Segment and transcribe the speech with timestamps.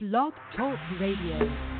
[0.00, 1.77] Blog Talk Radio.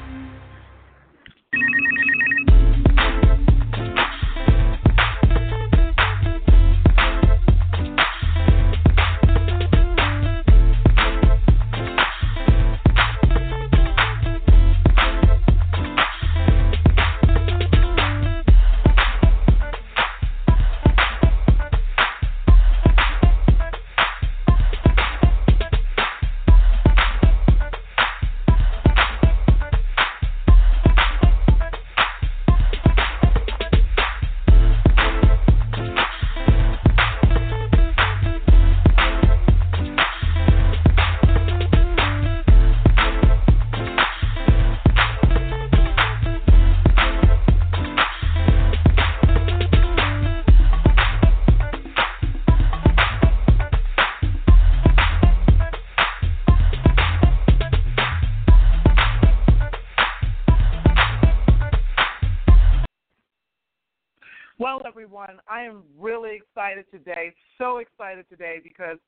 [65.59, 68.99] I am really excited today, so excited today because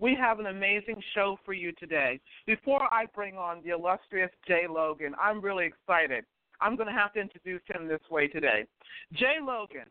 [0.00, 2.18] we have an amazing show for you today.
[2.48, 6.24] Before I bring on the illustrious Jay Logan, I'm really excited.
[6.60, 8.64] I'm going to have to introduce him this way today.
[9.12, 9.86] Jay Logan,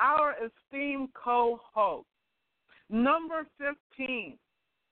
[0.00, 2.06] our esteemed co host,
[2.88, 4.38] number 15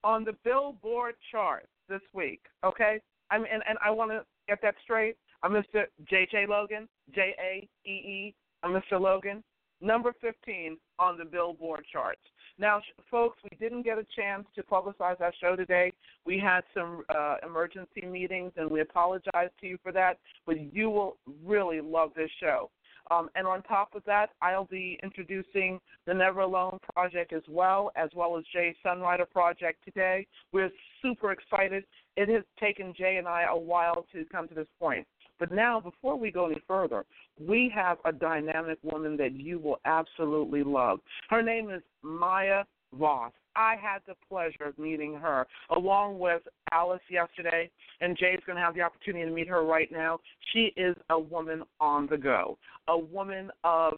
[0.05, 3.01] on the Billboard chart this week, okay?
[3.31, 5.17] I mean, and, and I want to get that straight.
[5.43, 5.85] I'm Mr.
[6.11, 6.45] J.J.
[6.51, 8.35] Logan, J A E E.
[8.63, 9.01] I'm Mr.
[9.01, 9.43] Logan
[9.81, 12.21] number 15 on the Billboard charts.
[12.59, 15.93] Now, folks, we didn't get a chance to publicize our show today.
[16.25, 20.89] We had some uh, emergency meetings, and we apologize to you for that, but you
[20.89, 22.71] will really love this show.
[23.11, 27.93] Um, and on top of that, I'll be introducing the Never Alone Project as well,
[27.95, 30.27] as well as Jay's Sunrider Project today.
[30.53, 30.71] We're
[31.03, 31.85] super excited.
[32.17, 35.07] It has taken Jay and I a while to come to this point.
[35.39, 37.05] But now, before we go any further,
[37.41, 41.01] we have a dynamic woman that you will absolutely love.
[41.29, 42.65] Her name is Maya
[42.95, 43.33] Voss.
[43.55, 46.43] I had the pleasure of meeting her along with
[46.73, 47.71] Alice yesterday,
[48.01, 50.21] and Jay's going to have the opportunity to meet her right now.
[50.53, 52.59] She is a woman on the go,
[52.89, 53.95] a woman of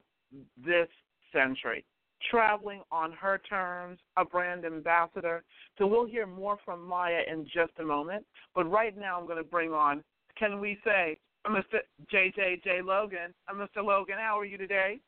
[0.64, 0.88] this
[1.32, 1.84] century,
[2.30, 5.42] traveling on her terms, a brand ambassador.
[5.76, 8.24] So we'll hear more from Maya in just a moment.
[8.54, 10.04] But right now, I'm going to bring on,
[10.36, 11.80] can we say, Mr.
[12.12, 13.34] JJ J J Logan.
[13.52, 13.84] Mr.
[13.84, 15.00] Logan, how are you today?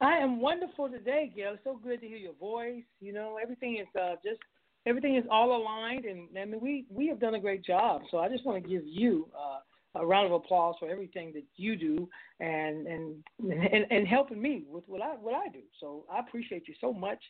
[0.00, 1.56] I am wonderful today, Gail.
[1.62, 2.84] So good to hear your voice.
[3.00, 4.40] You know, everything is uh, just
[4.86, 8.02] everything is all aligned, and I mean, we we have done a great job.
[8.10, 11.44] So I just want to give you uh, a round of applause for everything that
[11.56, 12.08] you do
[12.40, 15.60] and and and, and helping me with what I what I do.
[15.80, 17.22] So I appreciate you so much.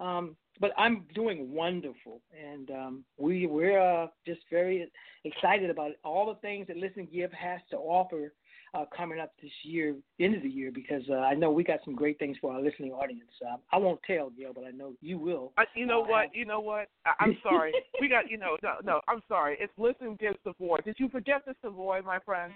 [0.00, 4.90] Um, but I'm doing wonderful, and um, we we're uh, just very
[5.24, 8.32] excited about all the things that Listen Give has to offer
[8.74, 11.80] uh, coming up this year, end of the year, because uh, I know we got
[11.84, 13.30] some great things for our listening audience.
[13.44, 15.52] Uh, I won't tell Gail, but I know you will.
[15.58, 16.34] Uh, you know uh, what?
[16.34, 16.88] You know what?
[17.06, 17.72] I- I'm sorry.
[18.00, 19.00] we got you know no no.
[19.08, 19.56] I'm sorry.
[19.60, 20.78] It's Listen Give Savoy.
[20.84, 22.52] Did you forget the Savoy, my friend?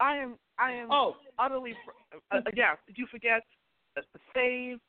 [0.00, 1.74] I am I am oh utterly
[2.32, 2.76] uh, yes.
[2.86, 3.42] Did you forget?
[3.96, 4.02] The
[4.34, 4.80] save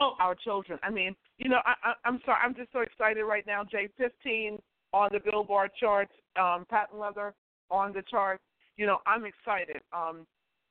[0.00, 0.14] oh.
[0.20, 0.78] our children.
[0.82, 3.62] I mean, you know, I, I, I'm sorry, I'm just so excited right now.
[3.64, 4.58] J 15
[4.92, 7.34] on the Billboard charts, um, patent leather
[7.70, 8.42] on the charts.
[8.76, 9.80] You know, I'm excited.
[9.92, 10.26] Um,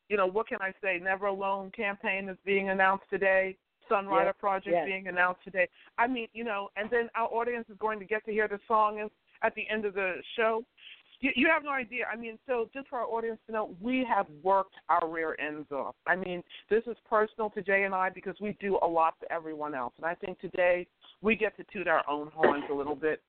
[0.10, 1.00] you know, what can I say?
[1.02, 3.58] Never Alone campaign is being announced today.
[3.90, 4.86] Sunrider yes, Project yes.
[4.86, 5.68] being announced today.
[5.98, 8.60] I mean, you know, and then our audience is going to get to hear the
[8.68, 9.08] song
[9.44, 10.64] at the end of the show.
[11.22, 12.06] You, you have no idea.
[12.12, 15.72] I mean, so just for our audience to know, we have worked our rear ends
[15.72, 15.96] off.
[16.08, 19.32] I mean, this is personal to Jay and I because we do a lot for
[19.32, 19.94] everyone else.
[19.98, 20.88] And I think today
[21.22, 23.22] we get to toot our own horns a little bit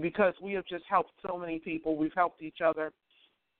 [0.00, 1.96] because we have just helped so many people.
[1.96, 2.92] We've helped each other.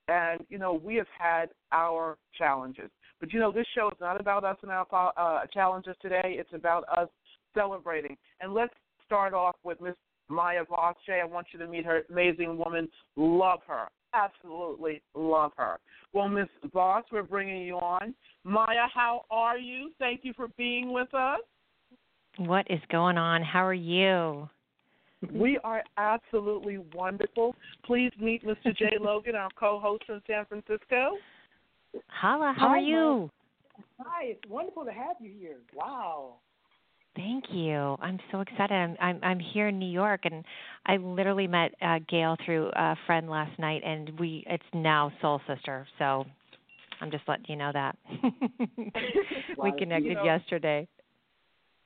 [0.07, 2.89] And, you know, we have had our challenges.
[3.19, 6.35] But, you know, this show is not about us and our uh, challenges today.
[6.39, 7.09] It's about us
[7.53, 8.17] celebrating.
[8.41, 8.73] And let's
[9.05, 9.95] start off with Miss
[10.29, 10.95] Maya Voss.
[11.05, 12.87] Jay, I want you to meet her amazing woman.
[13.15, 13.87] Love her.
[14.13, 15.77] Absolutely love her.
[16.13, 18.15] Well, Miss Voss, we're bringing you on.
[18.43, 19.91] Maya, how are you?
[19.99, 21.39] Thank you for being with us.
[22.37, 23.43] What is going on?
[23.43, 24.49] How are you?
[25.33, 27.55] We are absolutely wonderful.
[27.85, 28.75] Please meet Mr.
[28.75, 31.17] Jay Logan, our co-host in San Francisco.
[32.07, 33.29] Holla, how Hi, are you?
[33.99, 35.57] Hi, it's wonderful to have you here.
[35.75, 36.35] Wow.
[37.19, 37.97] Thank you.
[38.01, 38.71] I'm so excited.
[38.71, 40.45] I'm I'm, I'm here in New York, and
[40.85, 45.41] I literally met uh, Gail through a friend last night, and we it's now Soul
[45.45, 45.85] Sister.
[45.97, 46.23] So
[47.01, 47.97] I'm just letting you know that
[49.61, 50.87] we connected You know- yesterday.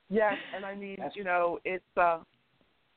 [0.10, 2.20] Yes, and I mean, you know, it's uh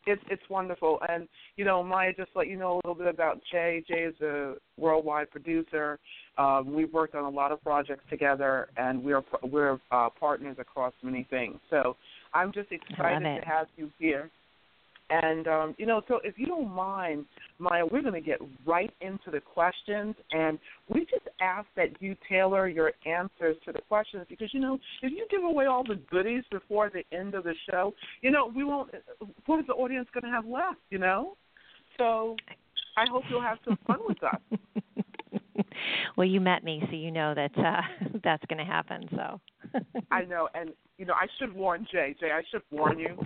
[0.06, 0.98] it's it's wonderful.
[1.08, 3.82] And you know, Maya, just let you know a little bit about Jay.
[3.88, 5.98] Jay is a worldwide producer.
[6.36, 10.92] Um, we've worked on a lot of projects together, and we're we're uh, partners across
[11.02, 11.58] many things.
[11.70, 11.96] So
[12.34, 14.30] I'm just excited to have you here.
[15.08, 17.26] And um, you know, so if you don't mind,
[17.60, 20.58] Maya, we're going to get right into the questions, and
[20.88, 25.12] we just ask that you tailor your answers to the questions because you know, if
[25.12, 28.64] you give away all the goodies before the end of the show, you know, we
[28.64, 28.90] won't.
[29.46, 30.80] What is the audience going to have left?
[30.90, 31.36] You know,
[31.98, 32.34] so
[32.96, 35.64] I hope you'll have some fun with us.
[36.16, 37.82] well, you met me, so you know that uh,
[38.24, 39.08] that's going to happen.
[39.14, 39.40] So
[40.10, 42.14] I know, and you know, I should warn Jay.
[42.18, 43.16] Jay, I should warn you.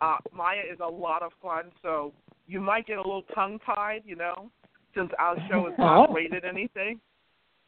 [0.00, 2.12] Uh, Maya is a lot of fun, so
[2.46, 4.50] you might get a little tongue tied, you know,
[4.94, 6.12] since our show is not oh.
[6.12, 7.00] rated anything.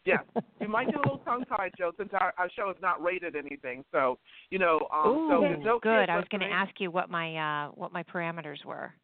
[0.04, 0.18] Yeah,
[0.60, 3.36] you might get a little tongue tied, Joe, since our, our show is not rated
[3.36, 3.84] anything.
[3.92, 4.18] So,
[4.50, 6.08] you know, um, Ooh, so that's no good.
[6.08, 8.94] I was going to ask you what my uh, what my parameters were.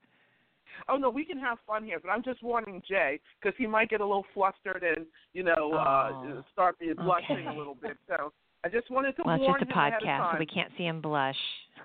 [0.88, 3.90] Oh no, we can have fun here, but I'm just warning Jay because he might
[3.90, 7.46] get a little flustered and you know oh, uh, start blushing okay.
[7.46, 7.96] a little bit.
[8.08, 8.32] So
[8.64, 11.02] I just wanted to well, warn it's just a podcast, so we can't see him
[11.02, 11.36] blush.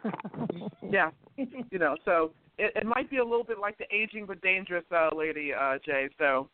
[0.90, 4.42] yeah, you know, so it, it might be a little bit like the aging but
[4.42, 6.08] dangerous uh, lady, uh, Jay.
[6.18, 6.50] So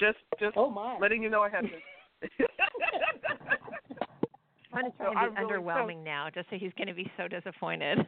[0.00, 0.98] just just oh my.
[0.98, 1.64] letting you know ahead.
[4.72, 7.28] I'm trying so to be underwhelming so, now, just so he's going to be so
[7.28, 7.98] disappointed.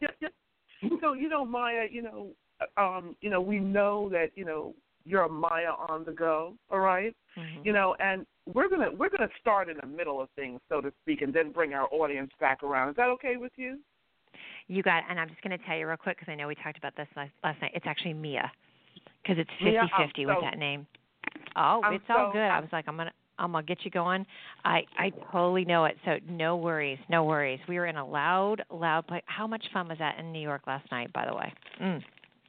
[1.02, 2.30] so you know, Maya, you know,
[2.78, 4.74] um, you know, we know that you know
[5.04, 7.14] you're a Maya on the go, all right?
[7.36, 7.66] mm-hmm.
[7.66, 10.92] You know, and we're gonna we're gonna start in the middle of things, so to
[11.02, 12.90] speak, and then bring our audience back around.
[12.90, 13.78] Is that okay with you?
[14.66, 16.54] You got, and I'm just going to tell you real quick because I know we
[16.54, 17.72] talked about this last, last night.
[17.74, 18.50] It's actually Mia,
[19.22, 20.86] because it's fifty fifty with that name.
[21.56, 22.40] Oh, I'm it's so, all good.
[22.40, 23.12] I was like, I'm gonna.
[23.36, 24.24] I'm gonna get you going.
[24.64, 25.96] I I totally know it.
[26.04, 27.58] So no worries, no worries.
[27.68, 29.22] We were in a loud, loud place.
[29.26, 31.12] How much fun was that in New York last night?
[31.12, 31.52] By the way.
[31.82, 32.02] Mm.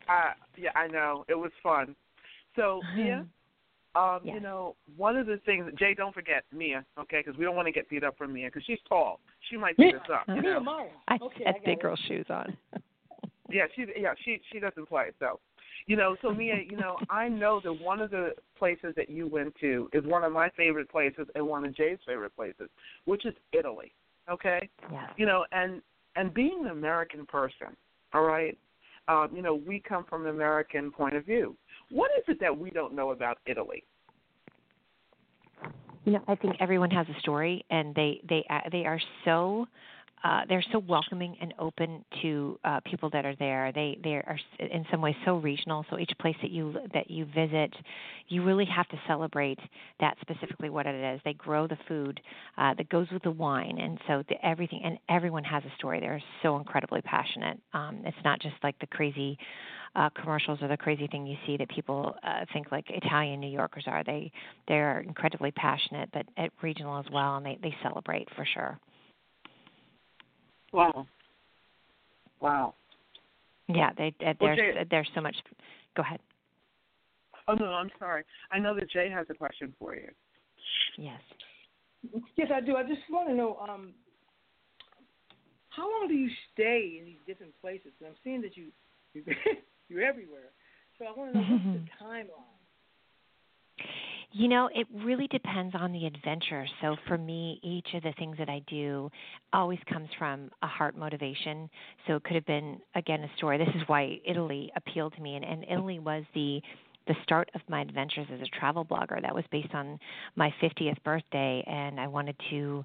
[0.07, 1.95] Uh, yeah, I know it was fun.
[2.56, 3.25] So Mia,
[3.95, 4.36] um, yes.
[4.36, 7.21] you know, one of the things Jay, don't forget Mia, okay?
[7.25, 9.19] Because we don't want to get beat up from Mia because she's tall.
[9.50, 10.24] She might beat us up.
[10.27, 10.59] You Mia know?
[10.59, 10.88] Maya.
[11.07, 12.57] I okay, had I big girl shoes on.
[13.50, 15.39] yeah, she yeah she she doesn't play so.
[15.88, 19.27] You know, so Mia, you know, I know that one of the places that you
[19.27, 22.69] went to is one of my favorite places and one of Jay's favorite places,
[23.06, 23.94] which is Italy.
[24.30, 24.68] Okay?
[24.91, 25.07] Yeah.
[25.15, 25.81] You know, and
[26.15, 27.75] and being an American person,
[28.13, 28.57] all right,
[29.07, 31.56] um, you know, we come from an American point of view.
[31.95, 33.86] What is it that we don't know about Italy?
[36.03, 39.65] You know, I think everyone has a story, and they they uh, they are so
[40.23, 43.71] uh, they're so welcoming and open to uh, people that are there.
[43.73, 45.85] They they are in some ways so regional.
[45.89, 47.73] So each place that you that you visit,
[48.29, 49.59] you really have to celebrate
[50.00, 51.21] that specifically what it is.
[51.23, 52.19] They grow the food
[52.57, 56.00] uh, that goes with the wine, and so the, everything and everyone has a story.
[56.00, 57.59] They're so incredibly passionate.
[57.73, 59.38] Um, it's not just like the crazy
[59.95, 63.51] uh, commercials are the crazy thing you see that people uh, think like Italian New
[63.51, 64.03] Yorkers are.
[64.03, 64.31] They
[64.67, 68.79] they're incredibly passionate, but at regional as well, and they they celebrate for sure.
[70.75, 71.07] Wow.
[72.42, 72.74] Wow.
[73.69, 75.36] Yeah, they uh, there's well, there's so much.
[75.95, 76.19] Go ahead.
[77.48, 78.24] Oh no, I'm sorry.
[78.51, 80.10] I know that Jay has a question for you.
[80.98, 81.22] Yes.
[82.36, 82.75] Yes, I do.
[82.75, 83.94] I just want to know um,
[85.69, 87.92] how long do you stay in these different places?
[88.06, 88.68] I'm seeing that you
[89.88, 90.51] You're everywhere.
[91.00, 92.55] So I want to know what's the timeline.
[94.38, 96.65] You know, it really depends on the adventure.
[96.82, 99.10] So for me, each of the things that I do
[99.53, 101.70] always comes from a heart motivation.
[102.05, 103.58] So it could have been again a story.
[103.58, 106.62] This is why Italy appealed to me, and, and Italy was the
[107.08, 109.22] the start of my adventures as a travel blogger.
[109.22, 110.00] That was based on
[110.36, 112.84] my 50th birthday, and I wanted to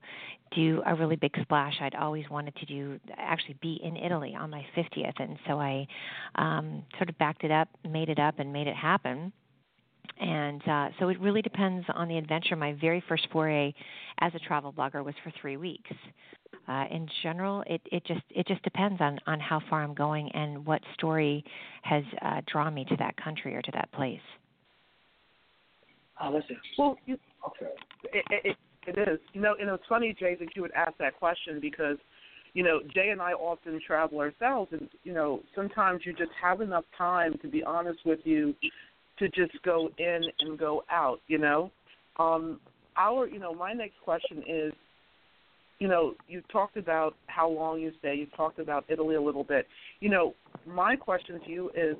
[0.55, 1.75] do a really big splash.
[1.81, 5.87] I'd always wanted to do actually be in Italy on my 50th, and so I
[6.35, 9.33] um, sort of backed it up, made it up, and made it happen
[10.19, 12.57] and uh, so it really depends on the adventure.
[12.57, 13.73] My very first foray
[14.21, 15.91] as a travel blogger was for three weeks.
[16.69, 20.31] Uh, in general, it, it just it just depends on, on how far I'm going
[20.33, 21.45] and what story
[21.83, 24.21] has uh, drawn me to that country or to that place.
[26.23, 26.57] Oh, listen.
[26.79, 27.73] Well, you, okay.
[28.13, 29.19] It, it, it is.
[29.33, 31.97] You know, and it's funny, Jay, that you would ask that question because,
[32.53, 36.61] you know, Jay and I often travel ourselves, and you know, sometimes you just have
[36.61, 38.55] enough time to be honest with you
[39.21, 41.71] to just go in and go out, you know.
[42.19, 42.61] Um,
[42.97, 44.73] our, you know, my next question is,
[45.79, 48.15] you know, you talked about how long you stay.
[48.15, 49.67] You talked about Italy a little bit.
[50.01, 50.35] You know,
[50.67, 51.97] my question to you is,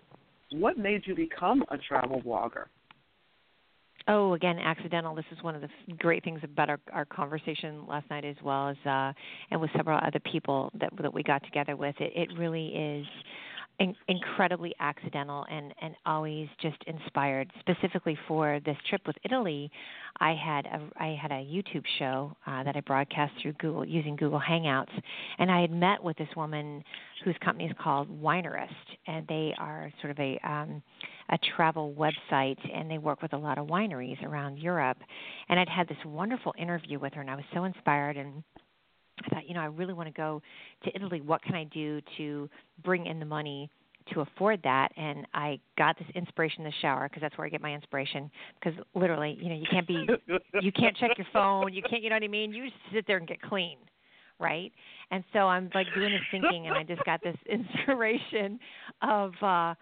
[0.53, 2.65] what made you become a travel blogger?
[4.09, 5.15] Oh, again, accidental.
[5.15, 8.71] This is one of the great things about our, our conversation last night, as well
[8.71, 9.13] as uh,
[9.51, 11.95] and with several other people that that we got together with.
[12.01, 13.07] It, it really is
[13.81, 17.51] in- incredibly accidental and and always just inspired.
[17.61, 19.71] Specifically for this trip with Italy,
[20.21, 24.15] I had a I had a YouTube show uh, that I broadcast through Google using
[24.15, 24.93] Google Hangouts,
[25.39, 26.85] and I had met with this woman
[27.25, 28.69] whose company is called Winerist,
[29.07, 30.83] and they are sort of a um,
[31.31, 34.99] a travel website, and they work with a lot of wineries around Europe.
[35.49, 38.43] And I'd had this wonderful interview with her, and I was so inspired and
[39.25, 40.43] I thought, you know, I really want to go
[40.85, 41.21] to Italy.
[41.21, 42.49] What can I do to
[42.83, 43.71] bring in the money
[44.13, 44.89] to afford that?
[44.97, 48.31] And I got this inspiration in the shower because that's where I get my inspiration.
[48.63, 50.07] Because literally, you know, you can't be,
[50.61, 52.53] you can't check your phone, you can't, you know what I mean?
[52.53, 53.79] You just sit there and get clean,
[54.39, 54.73] right?
[55.11, 58.59] And so I'm like doing this thinking, and I just got this inspiration
[59.03, 59.33] of.
[59.43, 59.75] uh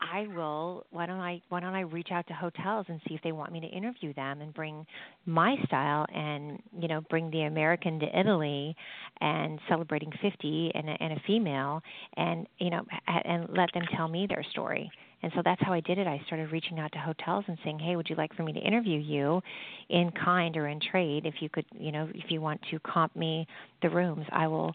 [0.00, 3.22] I will why don't I why don't I reach out to hotels and see if
[3.22, 4.86] they want me to interview them and bring
[5.24, 8.76] my style and you know bring the American to Italy
[9.20, 11.82] and celebrating 50 and a, and a female
[12.16, 14.90] and you know and let them tell me their story.
[15.22, 16.06] And so that's how I did it.
[16.06, 18.60] I started reaching out to hotels and saying, "Hey, would you like for me to
[18.60, 19.42] interview you
[19.88, 21.24] in kind or in trade?
[21.24, 23.46] If you could, you know, if you want to comp me
[23.82, 24.74] the rooms, I will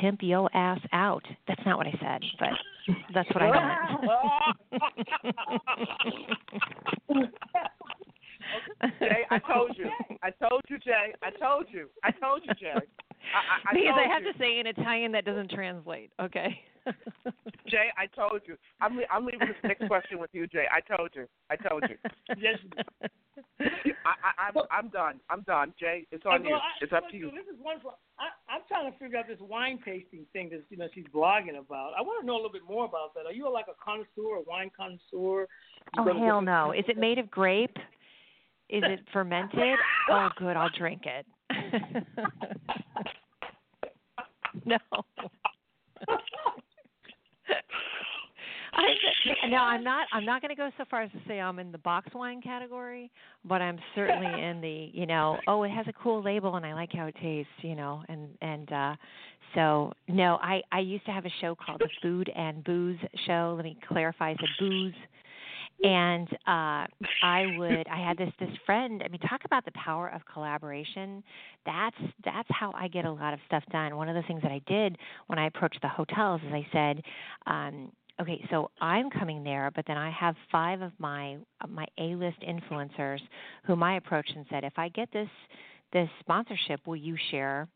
[0.00, 1.24] pimp yo ass out.
[1.46, 2.50] That's not what I said, but
[3.14, 3.50] that's what I
[7.10, 7.30] meant.
[9.00, 9.90] Jay, I told you.
[10.22, 11.14] I told you, Jay.
[11.22, 11.88] I told you.
[12.04, 12.72] I told you, Jay.
[12.72, 14.32] I, I, because I have you.
[14.32, 16.10] to say in Italian that doesn't translate.
[16.20, 16.60] Okay.
[17.68, 18.56] Jay, I told you.
[18.80, 20.64] I'm I'm leaving this next question with you, Jay.
[20.72, 21.26] I told you.
[21.50, 21.96] I told you.
[22.38, 22.58] Yes.
[24.04, 25.20] I, I, I'm I'm done.
[25.30, 26.06] I'm done, Jay.
[26.10, 26.54] It's on well, you.
[26.56, 27.30] I, It's up to you.
[27.30, 27.98] This is wonderful.
[28.18, 31.58] I, I'm trying to figure out this wine tasting thing that you know she's blogging
[31.58, 31.92] about.
[31.96, 33.26] I want to know a little bit more about that.
[33.26, 35.46] Are you like a connoisseur, a wine connoisseur?
[35.96, 36.72] You oh hell no!
[36.72, 37.76] Is it made of grape?
[38.68, 39.78] Is it fermented?
[40.10, 40.56] oh, good.
[40.56, 41.26] I'll drink it.
[44.64, 44.78] no.
[48.78, 50.06] I, no, I'm not.
[50.12, 52.40] I'm not going to go so far as to say I'm in the box wine
[52.40, 53.10] category,
[53.44, 54.90] but I'm certainly in the.
[54.92, 57.50] You know, oh, it has a cool label and I like how it tastes.
[57.62, 58.96] You know, and and uh
[59.54, 63.54] so no, I I used to have a show called the Food and Booze Show.
[63.56, 64.30] Let me clarify.
[64.32, 64.94] It's a booze
[65.84, 66.86] and uh
[67.22, 71.22] i would i had this this friend i mean talk about the power of collaboration
[71.64, 74.50] that's that's how i get a lot of stuff done one of the things that
[74.50, 77.00] i did when i approached the hotels is i said
[77.46, 81.86] um okay so i'm coming there but then i have five of my uh, my
[81.98, 83.20] a list influencers
[83.64, 85.28] whom i approached and said if i get this
[85.92, 87.68] this sponsorship will you share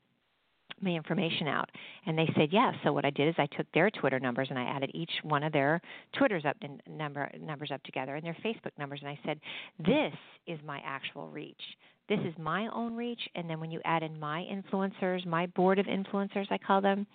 [0.80, 1.68] my information out?
[2.06, 4.58] And they said yes so what i did is i took their twitter numbers and
[4.58, 5.80] i added each one of their
[6.18, 6.56] twitters up
[6.88, 9.38] number numbers up together and their facebook numbers and i said
[9.78, 10.12] this
[10.46, 11.60] is my actual reach.
[12.08, 13.20] This is my own reach.
[13.36, 17.06] And then when you add in my influencers my board of influencers i call them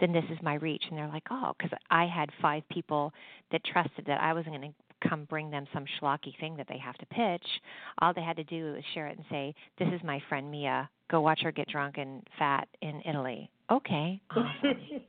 [0.00, 3.12] then this is my reach and they're like oh because i had five people
[3.52, 6.78] that trusted that i wasn't going to come bring them some schlocky thing that they
[6.78, 7.46] have to pitch.
[8.00, 10.88] All they had to do was share it and say, "This is my friend Mia.
[11.10, 14.20] Go watch her get drunk and fat in Italy." Okay.
[14.30, 15.02] Awesome.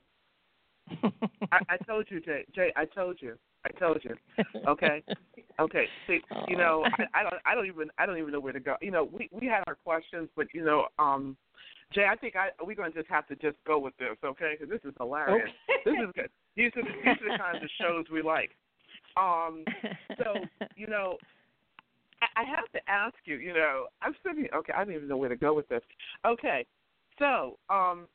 [1.51, 2.45] I, I told you, Jay.
[2.53, 3.37] Jay, I told you.
[3.65, 4.15] I told you.
[4.67, 5.03] Okay.
[5.59, 5.85] Okay.
[6.07, 7.35] See, you know, I, I don't.
[7.45, 7.89] I don't even.
[7.97, 8.75] I don't even know where to go.
[8.81, 11.37] You know, we we had our questions, but you know, um,
[11.93, 14.55] Jay, I think I we're going to just have to just go with this, okay?
[14.57, 15.49] Because this is hilarious.
[15.69, 15.81] Okay.
[15.85, 16.29] This is good.
[16.55, 18.51] These are, these are the kinds of shows we like.
[19.17, 19.63] Um,
[20.17, 20.35] so
[20.75, 21.17] you know,
[22.21, 23.37] I, I have to ask you.
[23.37, 24.47] You know, I'm sitting.
[24.53, 25.81] Okay, I don't even know where to go with this.
[26.25, 26.65] Okay,
[27.19, 28.07] so um,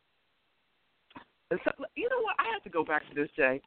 [1.50, 2.36] so you know what?
[2.38, 3.60] I have to go back to this, Jay.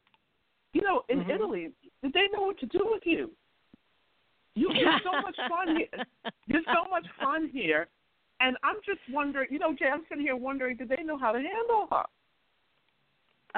[0.74, 1.36] You know, in Mhm.
[1.36, 1.72] Italy,
[2.04, 3.32] did they know what to do with you?
[4.56, 6.06] You you're so much fun here.
[6.48, 7.88] You're so much fun here,
[8.40, 9.48] and I'm just wondering.
[9.52, 12.04] You know, Jay, I'm sitting here wondering, do they know how to handle her?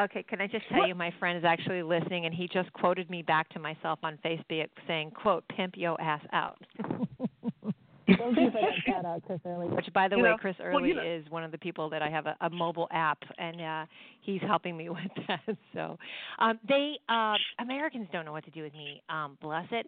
[0.05, 2.71] Okay, can I just tell What- you my friend is actually listening and he just
[2.73, 6.57] quoted me back to myself on Facebook saying, quote, pimp yo ass out.
[8.07, 9.67] Thank you for that shout out, Chris Early.
[9.67, 11.57] Which by the You way, know, Chris well, Early you know- is one of the
[11.57, 13.85] people that I have a, a mobile app and uh
[14.21, 15.57] he's helping me with that.
[15.73, 15.97] So
[16.39, 19.88] um they uh Americans don't know what to do with me, um, bless it.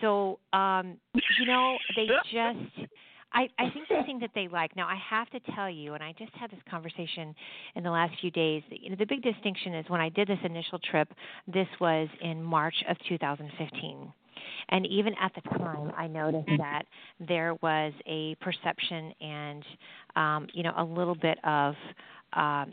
[0.00, 2.90] So um you know, they just
[3.34, 6.02] I, I think the thing that they like now I have to tell you, and
[6.02, 7.34] I just had this conversation
[7.74, 8.62] in the last few days.
[8.70, 11.08] You know, the big distinction is when I did this initial trip,
[11.46, 14.12] this was in March of 2015.
[14.70, 16.84] And even at the time, I noticed that
[17.20, 19.64] there was a perception and,
[20.16, 21.74] um, you know, a little bit of
[22.34, 22.66] uh, uh,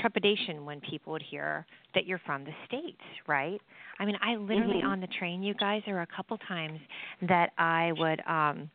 [0.00, 3.60] trepidation when people would hear that you're from the states, right?
[3.98, 4.86] I mean, I literally Mhm.
[4.86, 6.80] on the train, you guys, there were a couple times
[7.22, 8.20] that I would.
[8.26, 8.70] um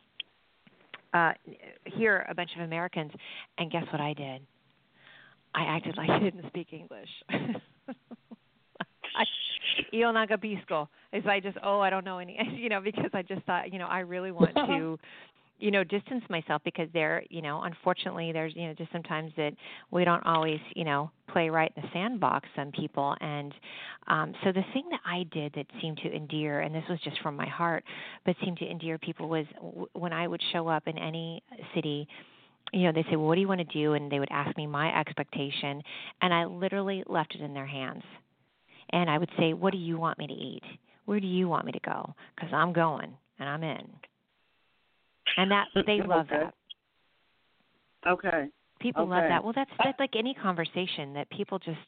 [1.14, 1.32] uh,
[1.86, 3.12] hear a bunch of Americans,
[3.58, 4.42] and guess what I did?
[5.56, 7.10] I acted like I didn't speak English.
[7.30, 9.24] I,
[9.94, 10.88] io non capisco.
[11.12, 13.80] It's I just oh I don't know any you know because I just thought you
[13.80, 15.00] know I really want to
[15.60, 19.54] you know distance myself because there you know unfortunately there's you know just sometimes that
[19.92, 23.16] we don't always you know play right in the sandbox some people.
[23.22, 23.54] And
[24.08, 27.20] um so the thing that i did that seemed to endear and this was just
[27.22, 27.84] from my heart
[28.26, 31.44] but seemed to endear people was w- when i would show up in any
[31.76, 32.08] city
[32.74, 33.94] you know they say well what do you want to do?
[33.94, 35.82] And they would ask me my expectation
[36.22, 38.04] and i literally left it in their hands.
[38.92, 40.64] And i would say what do you want me to eat?
[41.06, 42.14] Where do you want me to go?
[42.36, 43.88] Because i'm going and i'm in
[45.38, 46.44] and that they love Okay.
[46.44, 46.54] that.
[48.08, 48.48] Okay.
[48.80, 49.44] People love that.
[49.44, 51.80] Well, that's that's like any conversation that people just,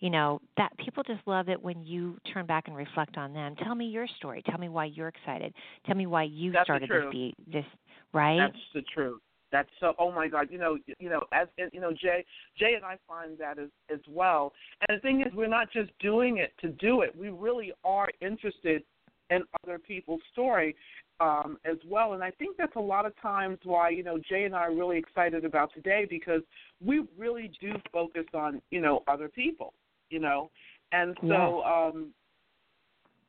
[0.00, 3.56] you know, that people just love it when you turn back and reflect on them.
[3.64, 4.42] Tell me your story.
[4.42, 5.54] Tell me why you're excited.
[5.86, 7.64] Tell me why you That's started this be this
[8.12, 8.38] right.
[8.38, 9.20] That's the truth.
[9.50, 9.94] That's so.
[9.98, 10.48] Oh my God!
[10.50, 12.24] You know, you know, as you know, Jay,
[12.58, 14.52] Jay and I find that as as well.
[14.86, 17.16] And the thing is, we're not just doing it to do it.
[17.16, 18.82] We really are interested
[19.30, 20.74] in other people's story
[21.20, 22.12] um, as well.
[22.14, 24.74] And I think that's a lot of times why you know Jay and I are
[24.74, 26.42] really excited about today because
[26.84, 29.74] we really do focus on you know other people.
[30.10, 30.50] You know,
[30.92, 31.62] and so.
[31.62, 32.12] um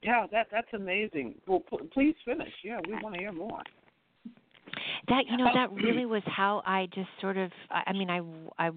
[0.02, 1.36] yeah, that that's amazing.
[1.46, 2.54] Well, pl- please finish.
[2.64, 3.62] Yeah, we want to hear more.
[5.10, 8.22] that you know that really was how I just sort of I I mean I
[8.58, 8.72] I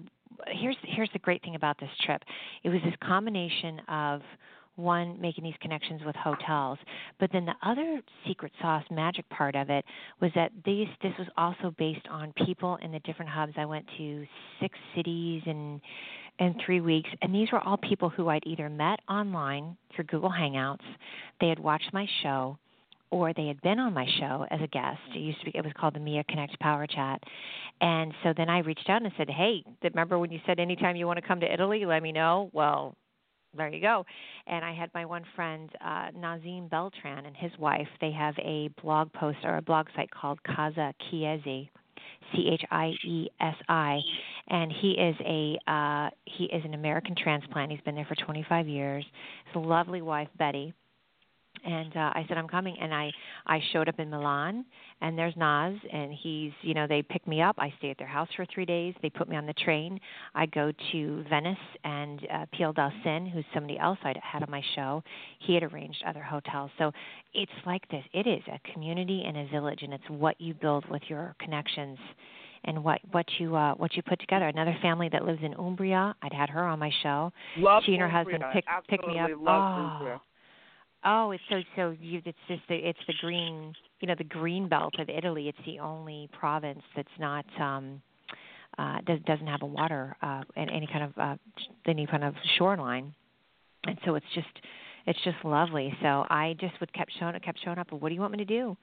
[0.47, 2.21] here's here's the great thing about this trip.
[2.63, 4.21] It was this combination of
[4.75, 6.79] one making these connections with hotels,
[7.19, 9.85] but then the other secret sauce magic part of it
[10.19, 13.53] was that these this was also based on people in the different hubs.
[13.57, 14.25] I went to
[14.59, 15.79] six cities in
[16.39, 20.31] in three weeks, and these were all people who I'd either met online through Google
[20.31, 20.83] Hangouts,
[21.39, 22.57] they had watched my show,
[23.11, 24.99] or they had been on my show as a guest.
[25.13, 27.21] It used to be it was called the Mia Connect Power Chat.
[27.81, 31.05] And so then I reached out and said, "Hey, remember when you said anytime you
[31.05, 32.95] want to come to Italy, let me know?" Well,
[33.55, 34.05] there you go.
[34.47, 37.87] And I had my one friend, uh, Nazim Beltran, and his wife.
[38.01, 41.69] They have a blog post or a blog site called Casa Chiesi,
[42.31, 43.99] C H I E S I,
[44.47, 47.71] and he is a uh, he is an American transplant.
[47.71, 49.05] He's been there for 25 years.
[49.47, 50.73] His lovely wife Betty
[51.63, 53.11] and uh, I said I'm coming, and I
[53.45, 54.65] I showed up in Milan,
[55.01, 57.55] and there's Naz, and he's you know they picked me up.
[57.59, 58.93] I stay at their house for three days.
[59.01, 59.99] They put me on the train.
[60.35, 64.61] I go to Venice, and uh, Piel Dalsin, who's somebody else I had on my
[64.75, 65.03] show,
[65.39, 66.71] he had arranged other hotels.
[66.77, 66.91] So
[67.33, 68.03] it's like this.
[68.13, 71.97] It is a community and a village, and it's what you build with your connections
[72.65, 74.47] and what what you uh what you put together.
[74.47, 77.31] Another family that lives in Umbria, I'd had her on my show.
[77.57, 78.39] Love she and her Umbria.
[78.39, 79.29] husband pick pick me up.
[79.31, 80.21] Love oh, Umbria.
[81.05, 84.67] Oh, it's so so you it's just the it's the green you know the green
[84.67, 85.49] belt of Italy.
[85.49, 88.01] It's the only province that's not um
[88.77, 91.35] uh does doesn't have a water uh and any kind of uh
[91.87, 93.13] any kind of shoreline.
[93.85, 94.47] And so it's just
[95.05, 95.93] it's just lovely.
[96.01, 97.91] So I just would kept showing kept showing up.
[97.91, 98.77] What do you want me to do?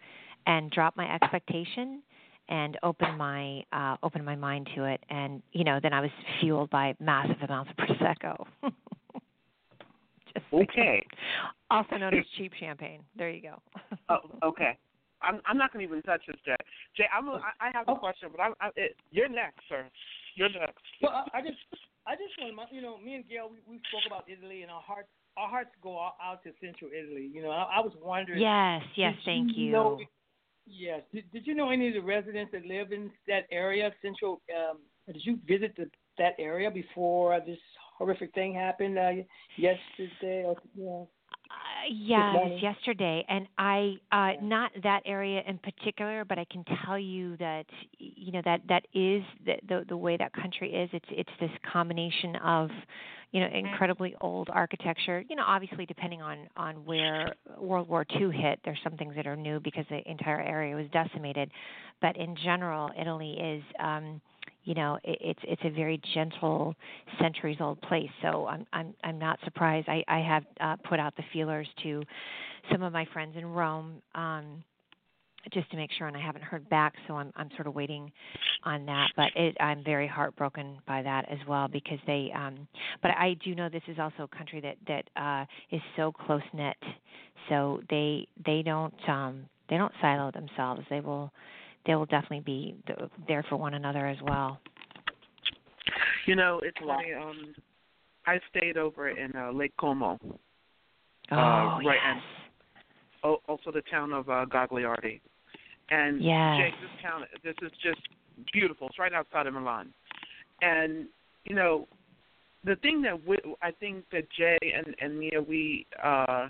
[0.47, 2.03] And drop my expectation
[2.49, 6.11] and open my uh open my mind to it and you know then I was
[6.41, 8.47] fueled by massive amounts of prosecco.
[10.35, 10.67] Just saying.
[10.71, 11.07] Okay.
[11.71, 13.03] Also known as cheap champagne.
[13.17, 13.63] There you go.
[14.09, 14.77] Oh, okay.
[15.23, 16.57] I'm I'm not going to even touch this, Jay.
[16.97, 19.85] Jay, I'm a, I I have a question, but I'm, I, it, you're next, sir.
[20.35, 20.81] You're next.
[21.03, 21.59] Well, I, I just,
[22.07, 24.71] I just want to, you know, me and Gail, we, we spoke about Italy, and
[24.71, 27.31] our hearts, our hearts go out, out to Central Italy.
[27.33, 28.41] You know, I, I was wondering.
[28.41, 29.73] Yes, yes, did thank you.
[29.73, 30.01] Know,
[30.67, 31.03] yes.
[31.13, 34.41] Did, did you know any of the residents that live in that area, Central?
[34.57, 37.59] Um, did you visit the, that area before this
[38.01, 39.11] horrific thing happened uh,
[39.57, 40.45] yesterday?
[40.45, 41.05] Or, yeah.
[41.51, 46.45] Uh, yeah, it was yesterday, and I uh, not that area in particular, but I
[46.45, 47.67] can tell you that
[47.99, 50.89] you know that that is the, the the way that country is.
[50.93, 52.71] It's it's this combination of
[53.33, 55.25] you know incredibly old architecture.
[55.29, 59.27] You know, obviously depending on on where World War II hit, there's some things that
[59.27, 61.51] are new because the entire area was decimated,
[62.01, 63.63] but in general, Italy is.
[63.81, 64.21] um
[64.65, 66.75] you know it, it's it's a very gentle
[67.21, 68.11] centuries old place.
[68.23, 69.89] So i'm i'm i'm not surprised.
[69.89, 72.03] I i have uh, put out the feelers to
[72.71, 74.63] some of my friends in rome um
[75.55, 78.13] just to make sure and i haven't heard back so i'm i'm sort of waiting
[78.65, 79.09] on that.
[79.17, 82.69] But it i'm very heartbroken by that as well because they um
[83.01, 86.43] but i do know this is also a country that that uh is so close
[86.53, 86.77] knit
[87.49, 90.83] so they they don't um they don't silo themselves.
[90.91, 91.33] They will
[91.87, 92.77] they will definitely be
[93.29, 94.61] there for one another as well.
[96.27, 97.13] You know, it's funny.
[97.15, 97.55] Um,
[98.27, 100.19] I stayed over in uh, Lake Como,
[101.33, 101.97] Oh, Uh, right, yes.
[102.05, 102.23] and-
[103.25, 105.21] oh, also the town of uh, Gagliardi,
[105.91, 106.57] and Yes.
[106.59, 108.01] Jake, this town, this is just
[108.53, 108.89] beautiful.
[108.89, 109.93] It's right outside of Milan,
[110.61, 111.07] and
[111.45, 111.87] you know,
[112.65, 116.49] the thing that we, I think that Jay and and Mia we uh,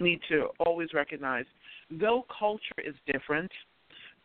[0.00, 1.46] need to always recognize,
[1.90, 3.50] though culture is different,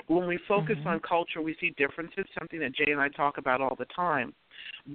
[0.08, 0.88] when we focus mm-hmm.
[0.88, 2.26] on culture, we see differences.
[2.38, 4.34] Something that Jay and I talk about all the time.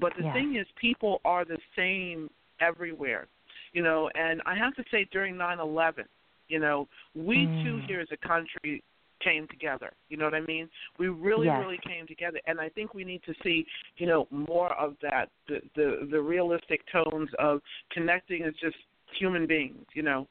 [0.00, 0.32] But the yeah.
[0.32, 2.28] thing is, people are the same
[2.60, 3.26] everywhere,
[3.72, 4.10] you know.
[4.14, 6.04] And I have to say, during 9/11,
[6.48, 7.64] you know, we mm.
[7.64, 8.82] too here as a country
[9.22, 9.92] came together.
[10.08, 10.68] You know what I mean?
[10.98, 11.58] We really, yes.
[11.60, 15.30] really came together, and I think we need to see, you know, more of that.
[15.48, 17.60] The the, the realistic tones of
[17.92, 18.76] connecting as just
[19.18, 19.86] human beings.
[19.94, 20.28] You know,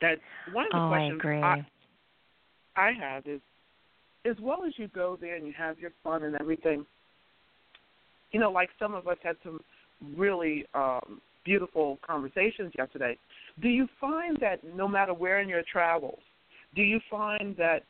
[0.00, 0.18] that
[0.52, 1.64] one of the oh, questions I.
[2.76, 3.40] I, I have is,
[4.24, 6.86] as well as you go there and you have your fun and everything.
[8.30, 9.60] You know, like some of us had some
[10.16, 13.18] really um, beautiful conversations yesterday.
[13.60, 16.20] Do you find that no matter where in your travels,
[16.74, 17.82] do you find that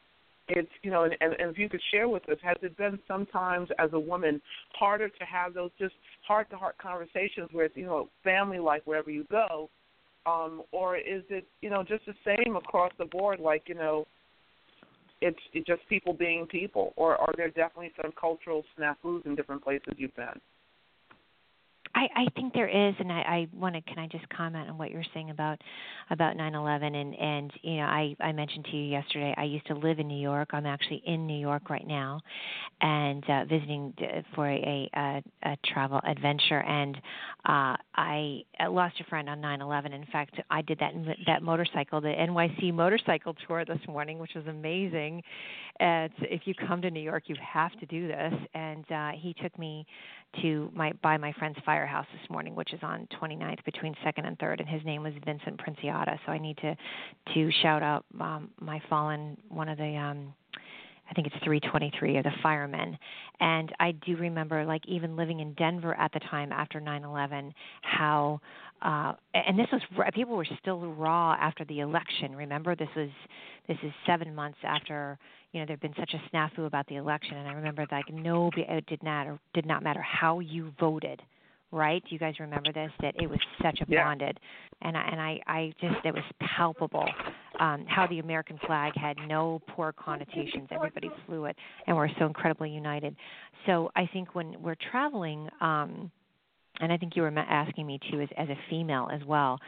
[0.49, 2.99] it's you know and, and, and if you could share with us has it been
[3.07, 4.41] sometimes as a woman
[4.73, 5.95] harder to have those just
[6.27, 9.71] heart to heart conversations it's you know family like wherever you go
[10.27, 14.05] um or is it you know just the same across the board like you know
[15.23, 19.95] it's, just people being people or are there definitely some cultural snafus in different places
[19.97, 20.41] you've been
[21.95, 23.81] I, I think there is, and I, I want to.
[23.83, 25.61] Can I just comment on what you're saying about
[26.11, 26.97] about 9/11?
[26.97, 29.35] And and you know, I I mentioned to you yesterday.
[29.37, 30.51] I used to live in New York.
[30.53, 32.21] I'm actually in New York right now,
[32.81, 33.95] and uh, visiting
[34.35, 36.63] for a, a a travel adventure.
[36.63, 36.97] And
[37.45, 39.95] uh, I lost a friend on 9/11.
[39.95, 40.93] In fact, I did that
[41.27, 45.23] that motorcycle, the NYC motorcycle tour this morning, which was amazing.
[45.79, 48.33] And if you come to New York, you have to do this.
[48.55, 49.87] And uh, he took me
[50.41, 54.39] to my by my friend's firehouse this morning, which is on 29th between second and
[54.39, 56.17] third, and his name was Vincent Princiotta.
[56.25, 56.77] So I need to
[57.35, 60.33] to shout out um, my fallen one of the um,
[61.11, 62.97] I think it's 323 of the firemen.
[63.41, 67.53] And I do remember, like, even living in Denver at the time after 9 11,
[67.83, 68.41] how,
[68.81, 69.83] uh, and this was,
[70.15, 72.35] people were still raw after the election.
[72.35, 73.11] Remember, this was,
[73.69, 75.19] this is seven months after,
[75.53, 77.37] you know, there'd been such a snafu about the election.
[77.37, 81.21] And I remember, like, nobody, it did not, did not matter how you voted
[81.73, 82.03] right?
[82.05, 82.91] Do you guys remember this?
[83.01, 84.05] That it was such a yeah.
[84.05, 84.39] bonded,
[84.83, 86.23] and I, and I, I just it was
[86.57, 87.07] palpable
[87.59, 90.69] um, how the American flag had no poor connotations.
[90.71, 91.57] Everybody flew it,
[91.87, 93.17] and we're so incredibly united.
[93.67, 96.11] So I think when we're traveling, um,
[96.81, 99.59] and I think you were asking me too, as as a female as well.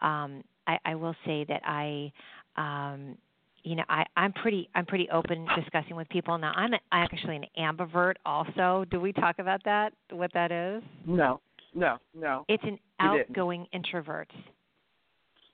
[0.00, 2.12] Um, I, I will say that I.
[2.56, 3.16] Um,
[3.64, 6.36] you know, I, I'm pretty I'm pretty open discussing with people.
[6.36, 8.84] Now I'm, a, actually an ambivert also.
[8.90, 9.94] Do we talk about that?
[10.10, 10.82] What that is?
[11.06, 11.40] No.
[11.74, 12.44] No, no.
[12.48, 14.30] It's an outgoing introvert.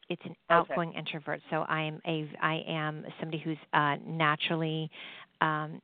[0.09, 0.73] It's an okay.
[0.73, 1.41] outgoing introvert.
[1.51, 4.91] So I am a I am somebody who's uh, naturally
[5.41, 5.81] um,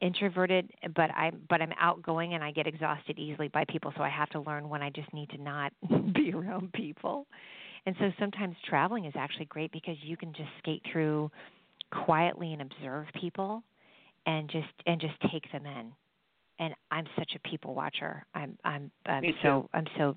[0.00, 3.92] introverted, but I but I'm outgoing and I get exhausted easily by people.
[3.96, 5.72] So I have to learn when I just need to not
[6.14, 7.26] be around people.
[7.86, 11.30] And so sometimes traveling is actually great because you can just skate through
[11.90, 13.62] quietly and observe people
[14.26, 15.92] and just and just take them in
[16.58, 18.24] and I'm such a people watcher.
[18.34, 20.16] I'm I'm, I'm so I'm so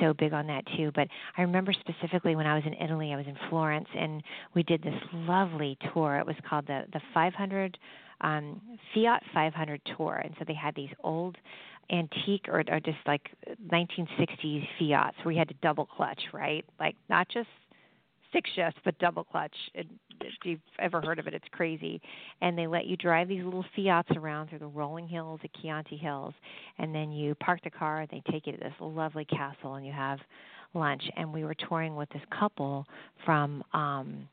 [0.00, 0.90] so big on that too.
[0.94, 4.22] But I remember specifically when I was in Italy, I was in Florence, and
[4.54, 6.16] we did this lovely tour.
[6.18, 7.78] It was called the the 500
[8.22, 8.60] um,
[8.94, 11.36] Fiat 500 tour, and so they had these old
[11.90, 13.30] antique or, or just like
[13.72, 16.64] 1960s Fiats where you had to double clutch, right?
[16.78, 17.48] Like not just
[18.30, 19.54] stick shift, but double clutch.
[19.74, 19.86] If
[20.44, 22.00] you've ever heard of it, it's crazy.
[22.40, 25.96] And they let you drive these little Fiats around through the rolling hills, the Chianti
[25.96, 26.34] Hills,
[26.78, 28.06] and then you park the car.
[28.10, 30.18] They take you to this lovely castle, and you have
[30.74, 31.02] lunch.
[31.16, 32.86] And we were touring with this couple
[33.24, 34.28] from um,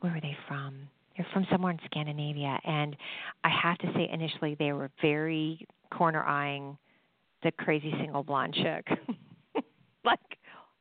[0.00, 0.76] where were they from?
[1.16, 2.96] They're from somewhere in Scandinavia, and
[3.44, 6.76] I have to say, initially they were very corner eyeing
[7.42, 8.86] the crazy single blonde chick.
[10.04, 10.18] like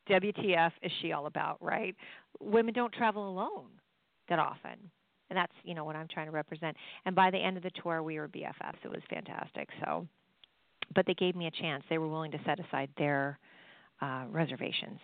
[0.09, 1.95] WTF is she all about, right?
[2.41, 3.67] Women don't travel alone
[4.29, 4.77] that often.
[5.29, 6.75] And that's, you know, what I'm trying to represent.
[7.05, 8.83] And by the end of the tour we were BFFs.
[8.83, 9.69] It was fantastic.
[9.83, 10.07] So
[10.93, 11.83] but they gave me a chance.
[11.89, 13.39] They were willing to set aside their
[14.01, 14.99] uh reservations.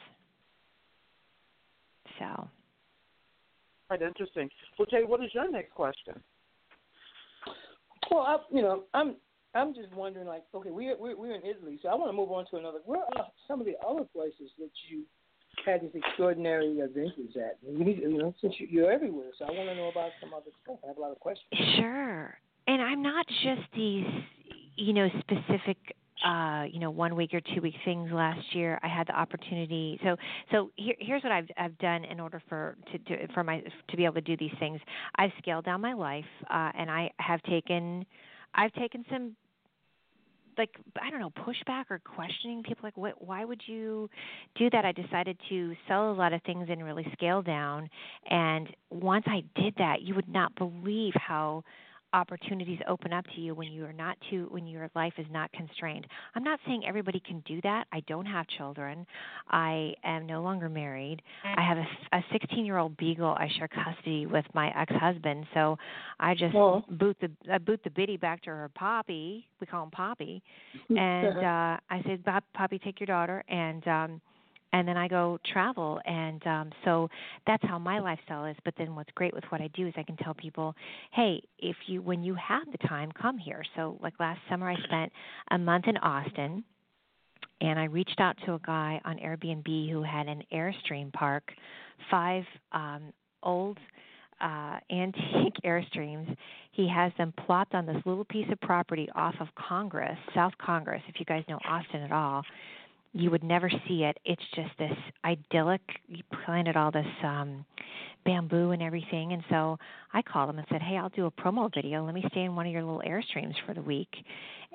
[2.19, 2.50] So
[3.88, 4.50] Quite interesting.
[4.78, 6.21] Well, Jay, what is your next question?
[8.12, 9.15] Well, I, you know, I'm
[9.56, 12.32] I'm just wondering, like, okay, we're we're, we're in Italy, so I want to move
[12.32, 12.80] on to another.
[12.86, 15.04] Where are some of the other places that you
[15.65, 17.57] had these extraordinary adventures at?
[17.67, 20.33] You, need, you know, since you, you're everywhere, so I want to know about some
[20.33, 20.77] other stuff.
[20.83, 21.47] I have a lot of questions.
[21.75, 22.37] Sure.
[22.67, 24.05] And I'm not just these,
[24.75, 25.77] you know, specific
[26.25, 28.79] uh, you know, one week or two week things last year.
[28.81, 29.99] I had the opportunity.
[30.03, 30.15] So,
[30.51, 33.97] so here, here's what I've I've done in order for to, to for my to
[33.97, 34.79] be able to do these things.
[35.17, 38.05] I've scaled down my life, uh, and I have taken,
[38.55, 39.35] I've taken some
[40.57, 44.09] like I don't know pushback or questioning people like what why would you
[44.55, 44.85] do that?
[44.85, 47.89] I decided to sell a lot of things and really scale down.
[48.29, 51.63] And once I did that, you would not believe how
[52.13, 55.51] opportunities open up to you when you are not too when your life is not
[55.51, 56.07] constrained.
[56.35, 57.85] I'm not saying everybody can do that.
[57.91, 59.05] I don't have children.
[59.49, 61.21] I am no longer married.
[61.43, 63.29] I have a, a 16 year old beagle.
[63.37, 65.45] I share custody with my ex husband.
[65.53, 65.77] So
[66.19, 66.83] I just Oh.
[66.89, 69.47] boot the I boot the biddy back to her poppy.
[69.59, 70.41] We call him Poppy,
[70.89, 74.21] and uh, I said, Poppy, take your daughter." And um,
[74.73, 77.10] and then I go travel and um so
[77.45, 80.03] that's how my lifestyle is but then what's great with what I do is I
[80.03, 80.75] can tell people
[81.12, 83.63] hey if you when you have the time come here.
[83.75, 85.12] So like last summer I spent
[85.51, 86.63] a month in Austin
[87.62, 91.43] and I reached out to a guy on Airbnb who had an Airstream park
[92.12, 93.77] five um old
[94.41, 96.36] uh antique Airstreams.
[96.71, 101.01] He has them plopped on this little piece of property off of Congress South Congress
[101.08, 102.43] if you guys know Austin at all
[103.13, 104.17] you would never see it.
[104.25, 105.81] It's just this idyllic.
[106.07, 107.65] You planted all this um
[108.25, 109.77] bamboo and everything, and so
[110.13, 112.03] I called him and said, "Hey, I'll do a promo video.
[112.05, 114.13] Let me stay in one of your little airstreams for the week."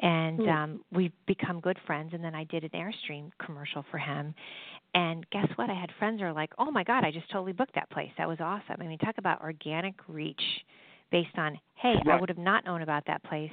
[0.01, 0.49] And Hmm.
[0.49, 2.15] um we've become good friends.
[2.15, 4.35] And then I did an airstream commercial for him.
[4.95, 5.71] And guess what?
[5.71, 8.11] I had friends who are like, "Oh my God, I just totally booked that place.
[8.19, 10.43] That was awesome." I mean, talk about organic reach
[11.11, 13.53] based on, "Hey, I would have not known about that place.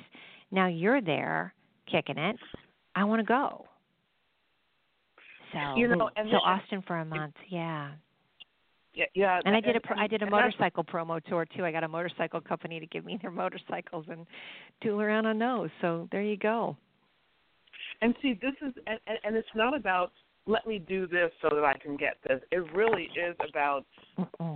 [0.52, 1.54] Now you're there,
[1.86, 2.40] kicking it.
[2.96, 3.66] I want to go."
[5.54, 7.92] So, You know, and so then- Austin for a month, yeah.
[8.94, 9.40] Yeah, yeah.
[9.46, 11.64] And I did a pro- I did a motorcycle promo tour too.
[11.64, 14.26] I got a motorcycle company to give me their motorcycles and
[14.82, 15.70] tool around on those.
[15.80, 16.76] So there you go.
[18.02, 20.12] And see, this is, and, and, and it's not about
[20.48, 22.42] let me do this so that I can get this.
[22.52, 23.86] It really is about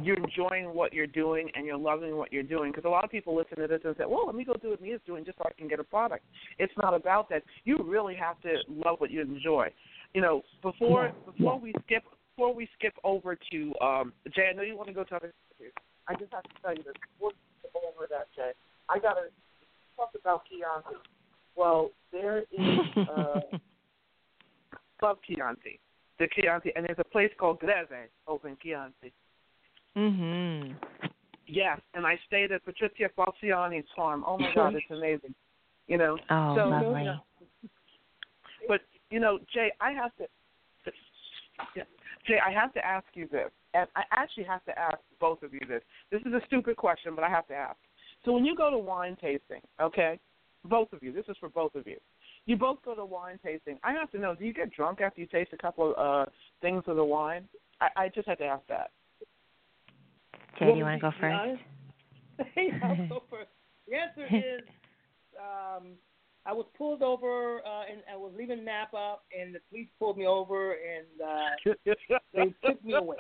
[0.02, 2.72] you're enjoying what you're doing and you're loving what you're doing.
[2.72, 4.72] Because a lot of people listen to this and say, "Well, let me go do
[4.72, 6.26] what Mia's doing just so I can get a product."
[6.58, 7.44] It's not about that.
[7.64, 9.70] You really have to love what you enjoy.
[10.14, 11.60] You know, before Yeah, before yeah.
[11.60, 12.04] we skip
[12.36, 15.34] before we skip over to um, Jay, I know you want to go to other.
[16.08, 16.94] I just have to tell you this.
[17.18, 18.52] Before we skip over that, Jay,
[18.90, 19.30] I gotta
[19.96, 21.00] talk about Chianti.
[21.56, 22.80] Well, there is.
[22.98, 23.42] Uh,
[25.02, 25.80] love Chianti.
[26.20, 29.12] The Chianti, and there's a place called Greve over in Chianti.
[29.98, 30.76] mhm.
[31.46, 34.24] Yes, and I stayed at Patrizia Falciani's farm.
[34.26, 35.36] Oh my God, it's amazing.
[35.88, 36.18] You know.
[36.30, 37.04] Oh, so, lovely.
[37.06, 37.33] But
[39.14, 40.26] you know, Jay, I have to.
[41.76, 41.84] Yeah,
[42.28, 45.54] Jay, I have to ask you this, and I actually have to ask both of
[45.54, 45.84] you this.
[46.12, 47.78] This is a stupid question, but I have to ask.
[48.26, 50.20] So when you go to wine tasting, okay,
[50.66, 51.98] both of you, this is for both of you.
[52.48, 53.78] You both go to wine tasting.
[53.84, 56.30] I have to know, do you get drunk after you taste a couple of uh
[56.62, 57.48] things of the wine?
[57.82, 58.90] I, I just had to ask that.
[60.58, 61.62] Jay, do you want to go first?
[62.58, 63.50] yeah, I'll go first.
[63.88, 64.64] The answer is
[65.38, 65.84] um,
[66.46, 70.28] I was pulled over uh, and I was leaving Napa, and the police pulled me
[70.28, 71.74] over and uh,
[72.34, 73.16] they took me away.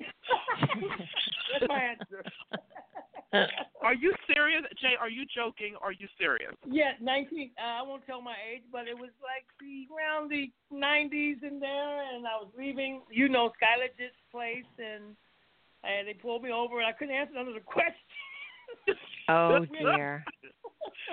[0.00, 2.24] That's my answer.
[3.82, 4.92] Are you serious, Jay?
[5.00, 5.74] Are you joking?
[5.80, 6.52] Are you serious?
[6.70, 7.50] yeah, 19.
[7.58, 11.58] Uh, I won't tell my age, but it was like the around the 90s in
[11.58, 15.16] there, and I was leaving, you know, Skylegit's place, and
[15.84, 17.96] and they pulled me over, and I couldn't answer none of the questions.
[19.28, 20.24] Oh dear.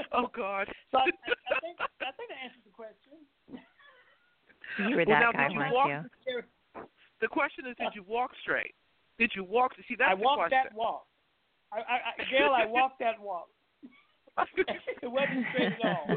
[0.13, 0.67] Oh God.
[0.91, 3.19] So I, I think I think I answered the question.
[4.77, 5.88] You were Well, that now, guy, you weren't walk-
[6.25, 6.41] you?
[7.21, 8.73] The question is, did you walk straight?
[9.17, 9.73] Did you walk?
[9.88, 10.59] See, that's I the walked question.
[10.63, 11.05] that walk.
[11.73, 13.47] I, I, I, Gail, I walked that walk.
[14.57, 16.07] it wasn't straight at all.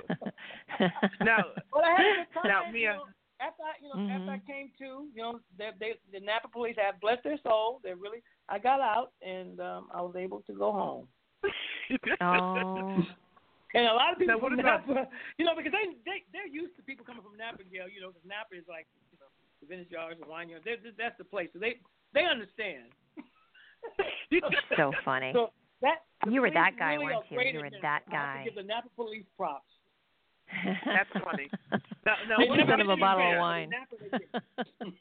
[1.21, 2.47] now, But I had a good time.
[2.49, 2.93] now, you Mia.
[2.95, 3.05] know,
[3.41, 4.47] after I, you know, after I Mhm.
[4.47, 7.81] came to, you know, they, they, the Napa police have blessed their soul.
[7.83, 11.09] They really, I got out and um, I was able to go home.
[12.21, 13.05] oh.
[13.75, 15.09] And a lot of people Now, what from about- Napa,
[15.39, 17.89] you know, because they they they're used to people coming from Napa, Gail.
[17.89, 19.29] You know, because Napa is like, you know,
[19.61, 20.65] the vintage yards, the wine yards.
[20.65, 21.49] They're, that's the place.
[21.53, 21.81] So they
[22.13, 22.93] they understand.
[24.77, 25.33] So funny.
[25.35, 25.51] So
[25.83, 27.41] that You were that guy, really weren't you?
[27.41, 27.81] You were this.
[27.83, 28.45] that I have guy.
[28.45, 29.67] to give the Napa police props.
[30.87, 31.51] That's funny.
[32.07, 33.71] Now, now, They what never Son of a bottle of wine.
[33.71, 34.95] Napa they did.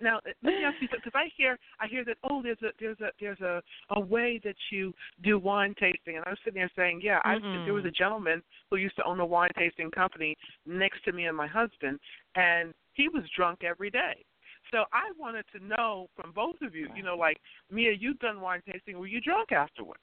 [0.00, 2.68] Now, uh, let me ask you because I hear I hear that oh there's a
[2.78, 4.92] there's a there's a a way that you
[5.22, 8.42] do wine tasting, and I was sitting there saying yeah I there was a gentleman
[8.70, 11.98] who used to own a wine tasting company next to me and my husband,
[12.36, 14.24] and he was drunk every day.
[14.70, 17.38] So I wanted to know from both of you, you know, like
[17.70, 18.98] Mia, you've done wine tasting.
[18.98, 20.00] Were you drunk afterwards?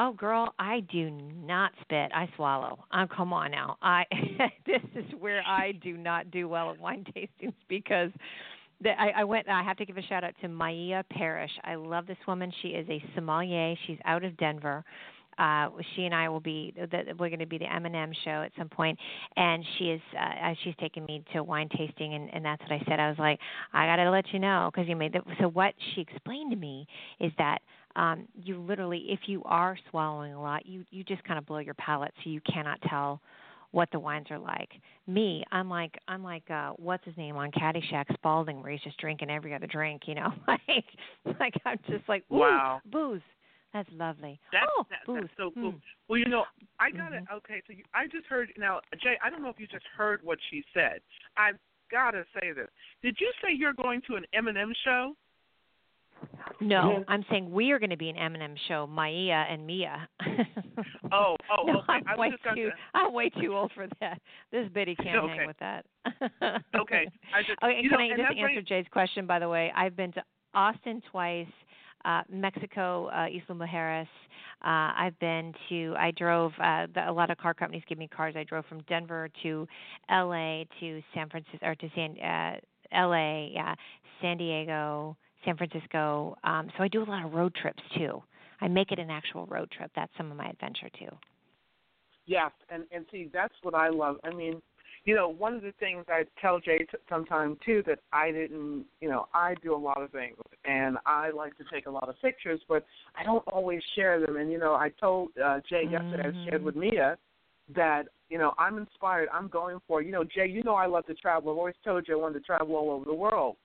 [0.00, 2.12] Oh, girl, I do not spit.
[2.14, 2.84] I swallow.
[2.92, 3.76] Oh, come on now.
[3.82, 4.04] I
[4.66, 8.12] this is where I do not do well at wine tastings because
[8.80, 9.48] the, I, I went.
[9.48, 11.50] I have to give a shout out to Maya Parrish.
[11.64, 12.52] I love this woman.
[12.62, 13.74] She is a sommelier.
[13.88, 14.84] She's out of Denver.
[15.38, 18.52] Uh she and I will be the, we're going to be the M&M show at
[18.58, 18.98] some point
[19.36, 22.82] and she is uh she's taking me to wine tasting and and that's what I
[22.88, 23.38] said I was like
[23.72, 26.56] I got to let you know cuz you made the, so what she explained to
[26.56, 26.86] me
[27.20, 27.58] is that
[27.96, 31.58] um you literally if you are swallowing a lot you you just kind of blow
[31.58, 33.20] your palate so you cannot tell
[33.70, 34.70] what the wines are like.
[35.06, 38.96] Me, I'm like I'm like uh what's his name on Caddyshack Spaulding where he's just
[38.98, 40.32] drinking every other drink, you know.
[40.48, 40.84] like
[41.38, 42.80] like I'm just like Ooh, Wow.
[42.90, 43.20] booze.
[43.74, 44.40] That's lovely.
[44.52, 45.72] That's, oh, that, that's so cool.
[45.72, 45.80] Mm.
[46.08, 46.44] Well, you know,
[46.80, 47.22] I got it.
[47.30, 47.36] Mhm.
[47.38, 49.16] Okay, so you, I just heard now, Jay.
[49.22, 51.00] I don't know if you just heard what she said.
[51.36, 51.58] I've
[51.90, 52.68] gotta say this.
[53.02, 55.14] Did you say you're going to an Eminem show?
[56.60, 57.04] No, Yeah.
[57.08, 60.08] I'm saying we are going to be an Eminem show, Maya and Mia.
[61.12, 61.84] Oh, oh, no, okay.
[61.88, 62.70] I'm I was way just gonna too.
[62.94, 64.20] I'm way too old for that.
[64.50, 65.36] This biddy can't Okay.
[65.36, 65.84] hang with that.
[66.74, 69.26] Okay, I just Okay, you can know, I and just that brings- answer Jay's question?
[69.26, 70.22] By the way, I've been to
[70.54, 71.46] Austin twice,
[72.04, 74.08] uh, Mexico, uh, Isla Mujeres.
[74.60, 75.94] Uh, I've been to.
[75.98, 76.52] I drove.
[76.62, 78.34] Uh, the, a lot of car companies give me cars.
[78.36, 79.66] I drove from Denver to
[80.10, 80.66] L.A.
[80.80, 82.58] to San Francisco or to San uh,
[82.92, 83.50] L.A.
[83.54, 83.74] Yeah,
[84.20, 86.36] San Diego, San Francisco.
[86.42, 88.22] Um, so I do a lot of road trips too.
[88.60, 89.90] I make it an actual road trip.
[89.94, 91.14] That's some of my adventure too.
[92.26, 94.16] Yes, and and see that's what I love.
[94.24, 94.60] I mean,
[95.08, 98.84] you know, one of the things I tell Jay t- sometimes too that I didn't,
[99.00, 102.10] you know, I do a lot of things and I like to take a lot
[102.10, 102.84] of pictures, but
[103.18, 104.36] I don't always share them.
[104.36, 107.16] And you know, I told uh, Jay yesterday, I shared with Mia
[107.74, 109.30] that you know I'm inspired.
[109.32, 110.46] I'm going for you know, Jay.
[110.46, 111.52] You know, I love to travel.
[111.52, 113.56] I've always told you I wanted to travel all over the world.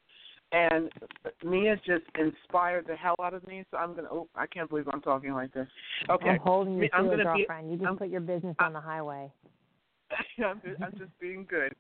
[0.53, 0.89] And
[1.43, 3.65] Mia just inspired the hell out of me.
[3.69, 4.07] So I'm gonna.
[4.09, 5.67] Oh, I can't believe I'm talking like this.
[6.09, 8.55] Okay, I'm holding you I'm to it, gonna be- you just I'm- put your business
[8.59, 9.29] I- on the highway.
[10.45, 11.73] I'm, just, I'm just being good.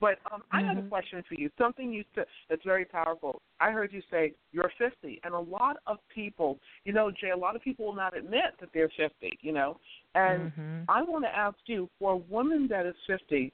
[0.00, 0.88] But um, I have a Mhm.
[0.88, 1.50] question for you.
[1.56, 3.40] Something you said that's very powerful.
[3.60, 7.36] I heard you say you're 50, and a lot of people, you know, Jay, a
[7.36, 9.38] lot of people will not admit that they're 50.
[9.40, 9.80] You know,
[10.14, 10.84] and Mhm.
[10.88, 13.52] I want to ask you, for a woman that is 50,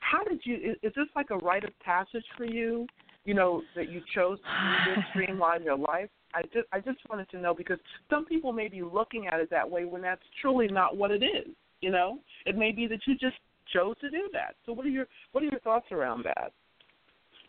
[0.00, 0.56] how did you?
[0.56, 2.86] Is, is this like a rite of passage for you?
[3.24, 4.44] You know, that you chose to
[4.84, 6.10] this, streamline your life.
[6.34, 7.78] I just, I just wanted to know because
[8.08, 11.24] some people may be looking at it that way when that's truly not what it
[11.24, 11.48] is.
[11.80, 13.36] You know, it may be that you just
[13.72, 14.54] chose to do that.
[14.66, 16.52] So, what are your, what are your thoughts around that?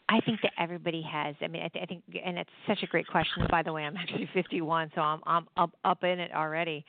[0.09, 1.35] I think that everybody has.
[1.41, 3.47] I mean, I, th- I think, and it's such a great question.
[3.49, 6.85] By the way, I'm actually 51, so I'm I'm up up in it already.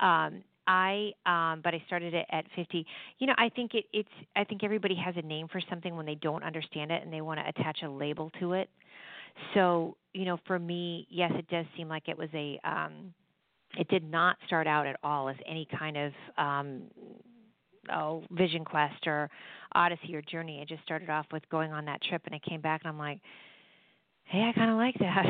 [0.00, 2.84] Um, I um, but I started it at 50.
[3.18, 4.08] You know, I think it, it's.
[4.34, 7.20] I think everybody has a name for something when they don't understand it and they
[7.20, 8.68] want to attach a label to it.
[9.54, 12.58] So, you know, for me, yes, it does seem like it was a.
[12.64, 13.14] Um,
[13.76, 16.82] it did not start out at all as any kind of um,
[17.92, 19.30] oh vision quest or
[19.72, 20.60] odyssey or journey.
[20.60, 22.98] It just started off with going on that trip, and I came back and I'm
[22.98, 23.20] like,
[24.26, 25.26] hey, I kind of like that.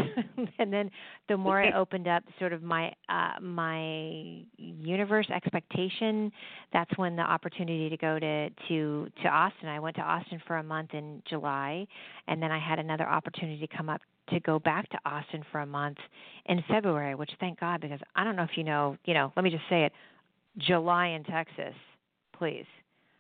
[0.58, 0.90] and then
[1.28, 6.32] the more I opened up, sort of my uh, my universe expectation,
[6.72, 9.68] that's when the opportunity to go to to to Austin.
[9.68, 11.86] I went to Austin for a month in July,
[12.28, 15.60] and then I had another opportunity to come up to go back to Austin for
[15.60, 15.98] a month
[16.46, 19.42] in February, which thank God because I don't know if you know, you know, let
[19.42, 19.92] me just say it,
[20.58, 21.74] July in Texas,
[22.38, 22.66] please.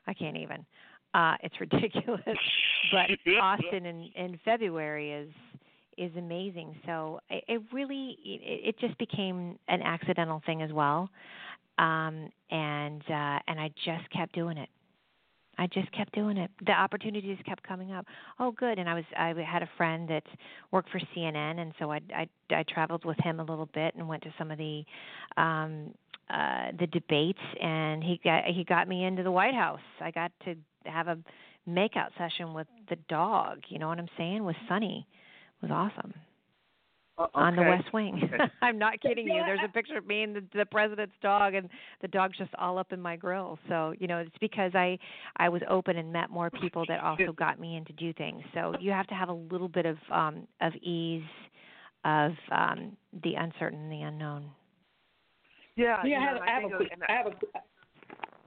[0.06, 0.64] I can't even.
[1.14, 2.20] Uh it's ridiculous.
[2.92, 5.30] but Austin in in February is
[5.96, 6.76] is amazing.
[6.86, 11.08] So it, it really it, it just became an accidental thing as well.
[11.78, 14.68] Um and uh and I just kept doing it.
[15.58, 16.50] I just kept doing it.
[16.66, 18.06] The opportunities kept coming up.
[18.40, 18.78] Oh, good.
[18.78, 20.24] And I was I had a friend that
[20.72, 24.08] worked for CNN, and so I I, I traveled with him a little bit and
[24.08, 24.84] went to some of the
[25.36, 25.94] um
[26.30, 29.80] uh the debates, and he got he got me into the White House.
[30.00, 30.54] I got to
[30.86, 31.18] have a
[31.68, 33.60] makeout session with the dog.
[33.68, 34.44] You know what I'm saying?
[34.44, 35.06] With Sunny.
[35.62, 36.12] It was awesome
[37.16, 37.62] Uh, on the.
[37.62, 38.20] West Wing.
[38.22, 38.44] Okay.
[38.62, 39.42] I'm not kidding you.
[39.46, 41.70] There's a picture of me and the, the president's dog, and
[42.02, 43.58] the dog's just all up in my grill.
[43.68, 44.98] So you know, it's because I
[45.36, 48.42] I was open and met more people that also got me in to do things.
[48.52, 51.22] So you have to have a little bit of um of ease
[52.04, 54.50] of um the uncertain and the unknown.
[55.76, 57.30] Yeah, Yeah, I have, and I have a quick, I have a,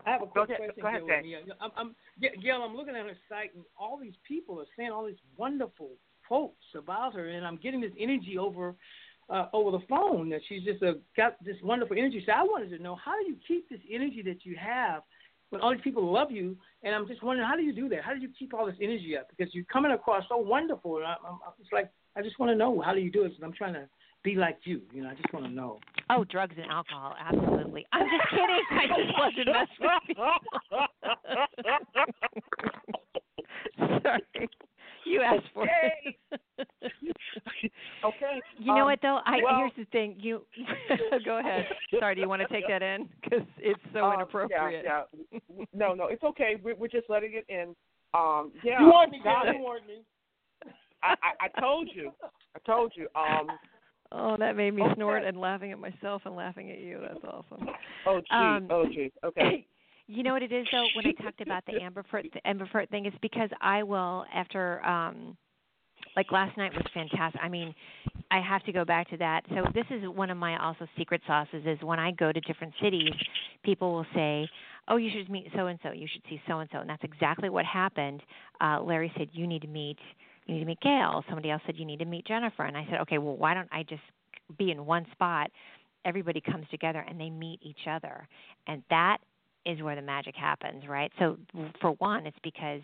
[0.05, 0.81] I have a quick ahead- question.
[0.81, 4.13] go ahead, Gail, I'm, I'm, Ga- Gail, I'm looking at her site, and all these
[4.27, 5.89] people are saying all these wonderful
[6.27, 8.75] quotes about her, and I'm getting this energy over,
[9.29, 12.23] uh, over the phone that she's just uh, got this wonderful energy.
[12.25, 15.03] So I wanted to know how do you keep this energy that you have
[15.49, 16.57] when all these people love you?
[16.83, 18.03] And I'm just wondering how do you do that?
[18.03, 19.27] How do you keep all this energy up?
[19.29, 22.55] Because you're coming across so wonderful, and I, I'm, it's like I just want to
[22.55, 23.29] know how do you do it?
[23.29, 23.87] Because I'm trying to
[24.27, 24.81] be like you.
[24.93, 25.79] You know, I just want to know.
[26.09, 27.85] Oh, drugs and alcohol, absolutely.
[27.93, 28.63] I'm just kidding.
[28.71, 30.31] I just love to mess with people.
[34.03, 34.49] Sorry.
[35.05, 36.19] You asked for it.
[38.03, 38.41] okay.
[38.59, 39.19] You know um, what though?
[39.25, 40.17] I well- here's the thing.
[40.19, 40.41] You
[41.23, 41.65] Go ahead.
[41.97, 43.07] Sorry, do you want to take that in?
[43.21, 44.83] Because it's so Um, inappropriate.
[44.83, 45.39] Yeah, yeah.
[45.73, 46.57] No, no, it's okay.
[46.61, 47.73] We're, we're just letting it in.
[48.13, 48.81] Um, yeah.
[48.81, 50.01] You warned me, got You warned me.
[51.01, 52.11] I, I, I told you.
[52.23, 53.07] I told you.
[53.15, 53.47] Um,
[54.11, 54.95] Oh, that made me Okay.
[54.95, 56.99] snort and laughing at myself and laughing at you.
[57.01, 57.67] That's awesome.
[58.05, 58.35] oh, gee.
[58.35, 59.11] Um, oh, gee.
[59.23, 59.65] Okay.
[60.09, 60.89] You know what it is though.
[60.93, 65.35] When I talked about the ambivert the ambivert thing, it's because I will after um
[66.15, 67.41] like last night was fantastic.
[67.43, 67.75] I mean,
[68.31, 69.41] I have to go back to that.
[69.49, 72.73] So this is one of my also secret sauces is when I go to different
[72.81, 73.15] cities,
[73.63, 74.49] people will say,
[74.87, 75.91] "Oh, you should meet so and so.
[75.91, 78.23] You should see so and so." And that's exactly what happened.
[78.61, 79.99] Uh Larry said, "You need to meet
[80.47, 82.85] you need to meet Gail." Somebody else said, "You need to meet Jennifer." And I
[82.85, 84.03] said, "Okay, well, why don't I just
[84.57, 85.51] be in one spot?"
[86.05, 88.27] Everybody comes together and they meet each other.
[88.67, 89.17] And that
[89.65, 91.11] is where the magic happens, right?
[91.19, 91.37] So
[91.81, 92.81] for one, it's because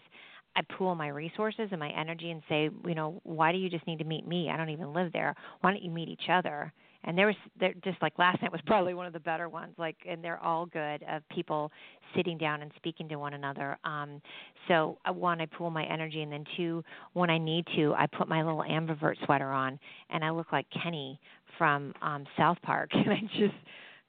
[0.55, 3.87] I pool my resources and my energy and say, you know, why do you just
[3.87, 4.49] need to meet me?
[4.49, 5.33] I don't even live there.
[5.61, 6.71] Why don't you meet each other?
[7.05, 9.73] And there was there just like last night was probably one of the better ones.
[9.77, 11.71] Like, and they're all good of people
[12.15, 13.77] sitting down and speaking to one another.
[13.83, 14.21] Um,
[14.67, 16.83] so uh, one, I pool my energy, and then two,
[17.13, 19.79] when I need to, I put my little ambivert sweater on,
[20.09, 21.19] and I look like Kenny
[21.57, 23.53] from um South Park, and I just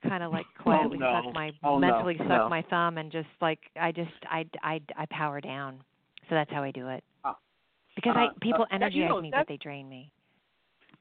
[0.09, 1.20] kind of like quietly no.
[1.24, 1.86] suck my Oh, no.
[1.88, 2.49] mentally suck No.
[2.49, 5.82] my thumb and just like I just I I I power down.
[6.28, 7.03] So that's how I do it.
[7.24, 7.32] Uh,
[7.97, 10.11] Because uh, I people uh, that- you energize know, me, but they drain me.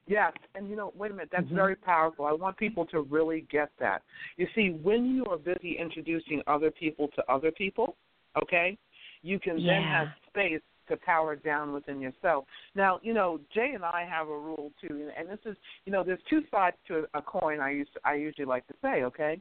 [0.05, 1.55] Yes, and you know, wait a minute, that's Mhm.
[1.55, 2.25] very powerful.
[2.25, 4.03] I want people to really get that.
[4.37, 7.95] You see, when you are busy introducing other people to other people,
[8.35, 8.77] okay,
[9.21, 12.45] you can then have space to power down within yourself.
[12.75, 16.03] Now, you know, Jay and I have a rule too, and this is, you know,
[16.03, 17.61] there's two sides to a coin.
[17.61, 19.39] I used, I usually like to say, okay.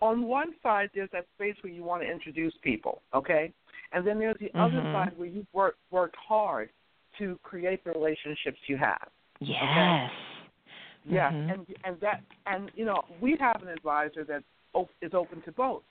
[0.00, 3.52] On one side, there's that space where you want to introduce people, okay,
[3.90, 4.92] and then there's the other Mhm.
[4.92, 6.70] side where you've worked worked hard
[7.18, 9.10] to create the relationships you have.
[9.40, 10.10] Yes.
[11.08, 11.52] Yeah, Mhm.
[11.52, 15.52] and and that and you know we have an advisor that op- is open to
[15.52, 15.84] both.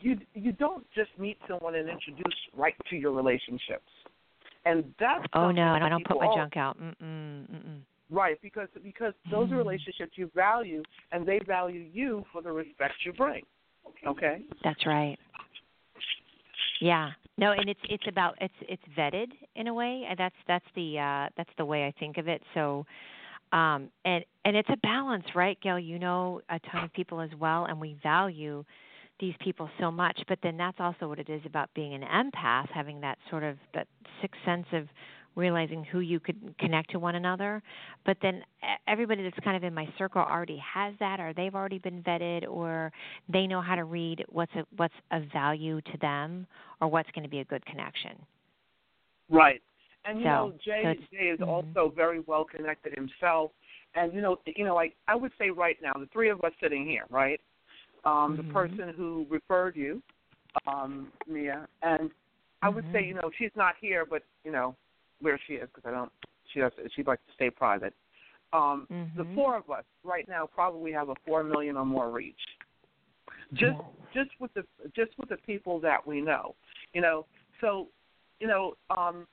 [0.00, 3.90] You you don't just meet someone and introduce right to your relationships,
[4.64, 6.80] and that's Oh no, that I don't put my junk out.
[6.80, 7.80] Mm mm mm mm.
[8.10, 9.58] Right, because because those are Mhm.
[9.58, 13.44] relationships you value, and they value you for the respect you bring.
[14.06, 14.42] Okay.
[14.62, 15.18] That's right.
[16.80, 17.10] Yeah.
[17.36, 20.04] No, and it's it's about it's it's vetted in a way.
[20.08, 22.42] and That's that's the uh that's the way I think of it.
[22.54, 22.84] So
[23.52, 25.78] um and and it's a balance, right, Gail?
[25.78, 28.64] You know a ton of people as well and we value
[29.20, 32.68] these people so much, but then that's also what it is about being an empath,
[32.70, 33.88] having that sort of that
[34.22, 34.86] sixth sense of
[35.38, 37.62] realizing who you could connect to one another.
[38.04, 38.42] But then
[38.86, 42.46] everybody that's kind of in my circle already has that, or they've already been vetted,
[42.48, 42.92] or
[43.32, 46.46] they know how to read what's a, what's of value to them,
[46.80, 48.12] or what's going to be a good connection.
[49.30, 49.62] Right.
[50.04, 51.46] And you So- know, Jay so Jay is mhm.
[51.48, 53.52] also very well connected himself.
[53.94, 56.52] And you know, you know, like I would say right now, the three of us
[56.60, 57.40] sitting here, right?
[58.04, 58.36] Um, Mhm.
[58.38, 60.02] The person who referred you,
[60.66, 62.10] um, Mia, and
[62.62, 63.08] I would say, Mhm.
[63.08, 64.74] you know, she's not here, but you know,
[65.20, 66.12] where she is because I don't.
[66.52, 66.72] She does.
[66.94, 67.94] She likes to stay private.
[68.52, 69.34] Um, The Mhm.
[69.34, 72.40] four of us right now probably have a four million or more reach.
[73.54, 73.80] Just
[74.12, 74.64] just with the
[74.94, 76.54] just with the people that we know,
[76.92, 77.26] you know.
[77.60, 77.88] So,
[78.40, 79.26] you know, um,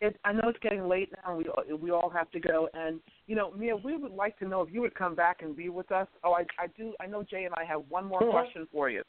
[0.00, 1.36] it, I know it's getting late now.
[1.36, 4.48] and We we all have to go, and you know, Mia, we would like to
[4.48, 6.08] know if you would come back and be with us.
[6.24, 6.94] Oh, I I do.
[7.00, 8.30] I know Jay and I have one more Sure.
[8.30, 9.02] question for you,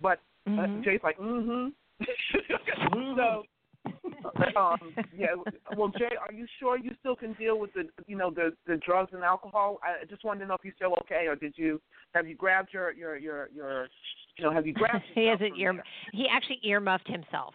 [0.00, 0.84] but uh, Mhm.
[0.84, 1.68] Jay's like, mm-hmm.
[3.16, 3.44] so,
[4.56, 5.34] um, yeah.
[5.76, 8.76] Well, Jay, are you sure you still can deal with the, you know, the the
[8.76, 9.78] drugs and alcohol?
[9.82, 11.80] I just wanted to know if you're still okay, or did you
[12.14, 13.88] have you grabbed your your your your,
[14.36, 15.04] you know, have you grabbed?
[15.14, 15.72] he yourself hasn't ear.
[15.74, 15.84] there?
[16.12, 17.54] He actually earmuffed himself.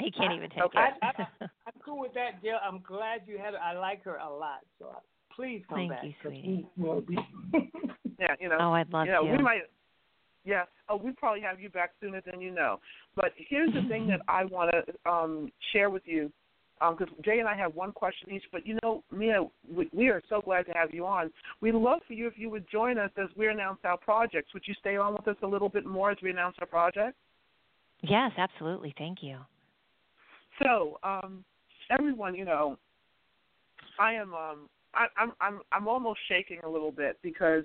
[0.00, 0.78] He can't even take Okay.
[0.78, 0.94] it.
[1.02, 1.26] I, I,
[1.66, 2.58] I'm cool with that, Jill.
[2.62, 3.54] I'm glad you had.
[3.54, 5.00] I like her a lot, so uh,
[5.34, 6.04] please come Thank back.
[6.04, 6.66] you, 'cause sweetie.
[6.76, 7.18] We, well, we,
[8.18, 8.58] Yeah, you know.
[8.60, 9.32] oh, I'd love you know, to.
[9.32, 9.62] we might.
[10.44, 10.64] Yeah.
[10.88, 12.80] Oh, we probably have you back sooner than you know.
[13.14, 16.32] But here's the thing that I want to um, share with you,
[16.80, 18.42] because Jay and I have one question each.
[18.50, 21.30] But you know, Mia, we, we are so glad to have you on.
[21.60, 24.52] We'd love for you if you would join us as we announce our projects.
[24.54, 27.16] Would you stay on with us a little bit more as we announce our project?
[28.02, 28.94] Yes, absolutely.
[28.98, 29.38] Thank you.
[30.62, 31.44] So, um,
[31.90, 32.76] everyone, you know,
[34.00, 37.64] I am um, I, I'm I'm I'm almost shaking a little bit because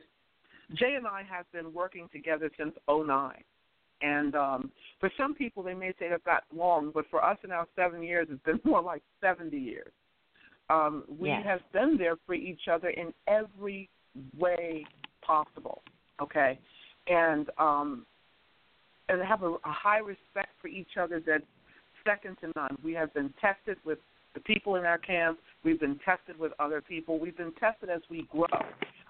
[0.73, 3.33] Jay and I have been working together since '09,
[4.01, 7.51] and um, for some people they may say that's not long, but for us in
[7.51, 9.91] our seven years, it's been more like 70 years.
[10.69, 11.45] Um, we Yes.
[11.45, 13.89] have been there for each other in every
[14.37, 14.85] way
[15.21, 15.81] possible.
[16.21, 16.59] Okay,
[17.07, 18.05] and um,
[19.09, 21.43] and have a, a high respect for each other that's
[22.05, 22.77] second to none.
[22.83, 23.99] We have been tested with
[24.33, 25.39] the people in our camp.
[25.63, 27.19] We've been tested with other people.
[27.19, 28.45] We've been tested as we grow.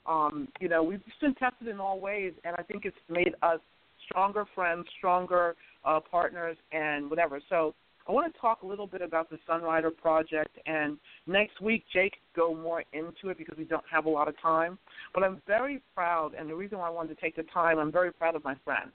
[0.07, 3.59] Um, you know, we've been tested in all ways, and I think it's made us
[4.05, 7.41] stronger friends, stronger uh, partners, and whatever.
[7.49, 7.75] So
[8.07, 12.13] I want to talk a little bit about the Sunrider project, and next week Jake
[12.35, 14.77] go more into it because we don't have a lot of time.
[15.13, 17.91] But I'm very proud, and the reason why I wanted to take the time, I'm
[17.91, 18.91] very proud of my friend.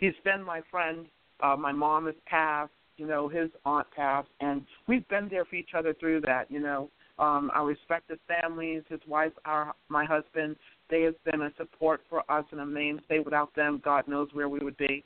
[0.00, 1.06] He's been my friend.
[1.40, 5.54] Uh, my mom has passed, you know, his aunt passed, and we've been there for
[5.54, 6.90] each other through that, you know.
[7.20, 10.56] Um, our respective families, his wife, our my husband,
[10.88, 13.18] they have been a support for us and a mainstay.
[13.18, 15.04] Without them, God knows where we would be.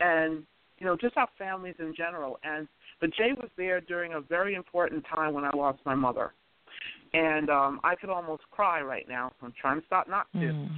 [0.00, 0.44] And
[0.78, 2.38] you know, just our families in general.
[2.44, 2.66] And
[3.00, 6.32] but Jay was there during a very important time when I lost my mother,
[7.12, 9.30] and um, I could almost cry right now.
[9.42, 10.38] I'm trying to stop not to.
[10.38, 10.68] Mm.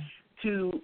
[0.42, 0.82] To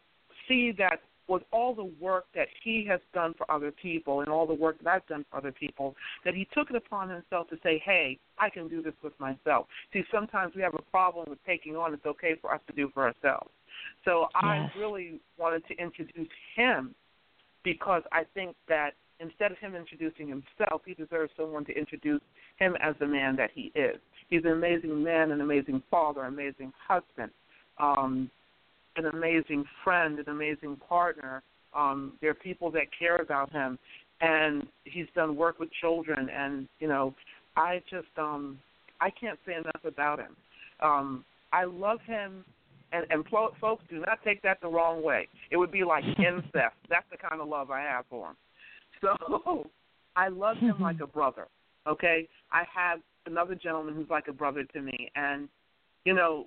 [0.49, 4.46] see that with all the work that he has done for other people and all
[4.46, 5.94] the work that I've done for other people,
[6.24, 9.66] that he took it upon himself to say, hey, I can do this with myself.
[9.92, 12.90] See, sometimes we have a problem with taking on it's okay for us to do
[12.92, 13.50] for ourselves.
[14.04, 14.70] So yes.
[14.74, 16.94] I really wanted to introduce him
[17.64, 22.20] because I think that instead of him introducing himself, he deserves someone to introduce
[22.56, 23.96] him as the man that he is.
[24.28, 27.30] He's an amazing man, an amazing father, an amazing husband,
[27.78, 28.30] um,
[28.97, 31.43] an amazing friend, an amazing partner.
[31.74, 33.78] Um, there are people that care about him,
[34.20, 36.28] and he's done work with children.
[36.28, 37.14] And you know,
[37.57, 38.59] I just um,
[39.01, 40.36] I can't say enough about him.
[40.80, 42.45] Um, I love him
[42.93, 43.24] and and
[43.61, 45.28] folks do not take that the wrong way.
[45.51, 46.76] It would be like incest.
[46.88, 48.36] That's the kind of love I have for him.
[49.01, 49.70] So
[50.16, 51.47] I love him like a brother.
[51.86, 55.49] Okay, I have another gentleman who's like a brother to me, and
[56.05, 56.47] you know,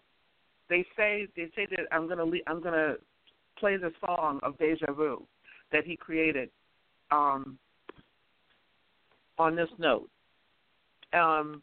[0.69, 2.95] they say they say that I'm gonna le- I'm gonna
[3.57, 5.25] play the song of Deja Vu
[5.71, 6.49] that he created
[7.11, 7.57] um,
[9.37, 10.09] on this note.
[11.13, 11.61] Um,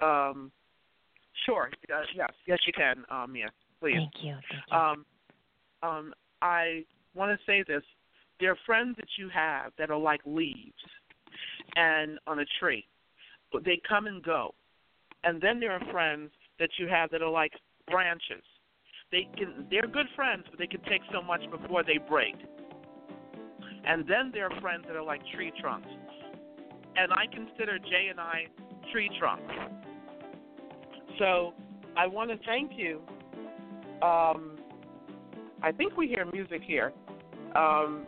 [0.00, 0.50] um,
[1.44, 1.70] Sure.
[1.92, 2.30] Uh, yes.
[2.46, 3.04] Yes, you can.
[3.10, 3.50] Um, yes,
[3.80, 3.96] please.
[3.96, 4.36] Thank you.
[4.50, 4.76] Thank you.
[4.76, 5.04] Um,
[5.82, 6.84] um, I
[7.14, 7.82] want to say this.
[8.40, 10.72] There are friends that you have that are like leaves
[11.76, 12.86] and on a tree.
[13.52, 14.54] But they come and go.
[15.22, 17.52] And then there are friends that you have that are like
[17.90, 18.42] branches.
[19.12, 22.34] They can they're good friends, but they can take so much before they break.
[23.86, 25.88] And then there are friends that are like tree trunks.
[26.96, 28.46] And I consider Jay and I
[28.92, 29.52] tree trunks
[31.18, 31.54] so
[31.96, 33.00] I want to thank you.
[34.02, 34.58] Um,
[35.62, 36.92] I think we hear music here.
[37.54, 38.06] Um,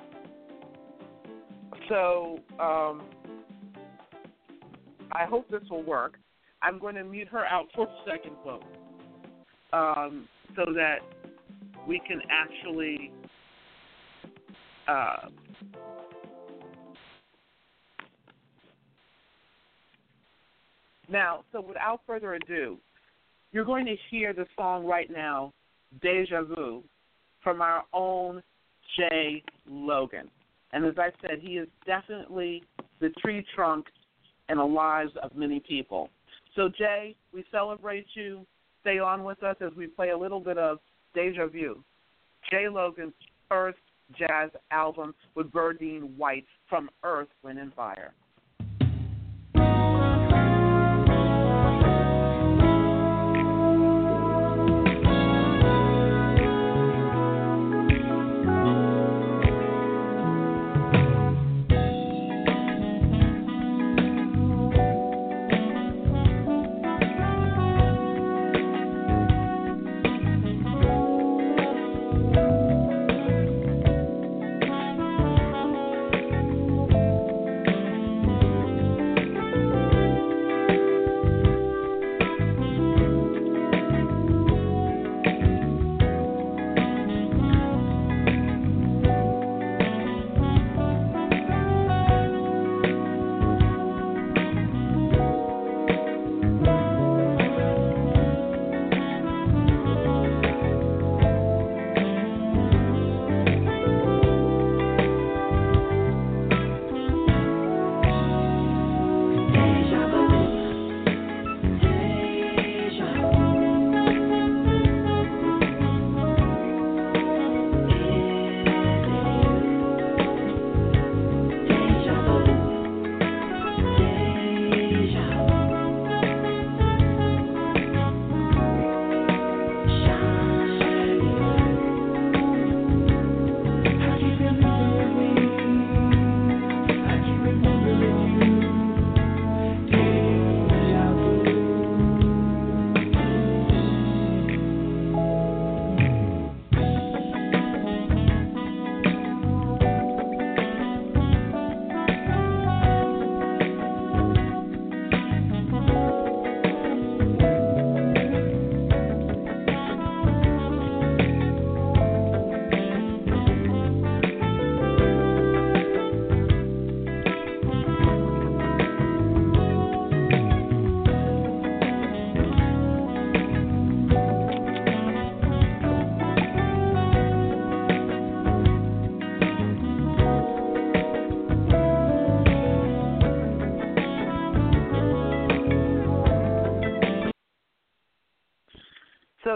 [1.89, 3.03] so um,
[5.13, 6.19] I hope this will work.
[6.63, 8.67] I'm going to mute her out for a second, folks,
[9.73, 10.99] um, so that
[11.87, 13.13] we can actually.
[14.89, 15.29] Uh,
[21.11, 22.79] now, so without further ado,
[23.53, 25.53] you're going to hear the song right now,
[26.03, 26.83] Deja Vu,
[27.43, 28.43] from our own
[28.97, 30.31] Jay Logan.
[30.73, 32.63] And as I said, he is definitely
[33.01, 33.87] the tree trunk
[34.49, 36.11] in the lives of many people.
[36.57, 38.47] So, Jay, we celebrate you.
[38.81, 40.79] Stay on with us as we play a little bit of
[41.15, 41.83] Deja Vu,
[42.51, 43.13] Jay Logan's
[43.49, 43.79] first
[44.19, 48.15] jazz album with Verdine White from Earth, Wind, and Fire.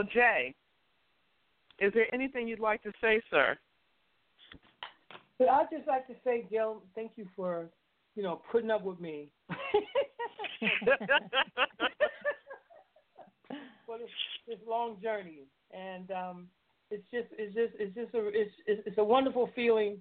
[0.01, 0.55] So, Jay,
[1.79, 3.59] is there anything you'd like to say, sir?
[5.39, 7.69] But I'd just like to say, Gil, thank you for,
[8.15, 9.29] you know, putting up with me.
[13.85, 14.09] for this,
[14.49, 15.43] this long journey,
[15.73, 16.47] and um,
[16.91, 19.99] it's just it's just it's just a it's it's a wonderful feeling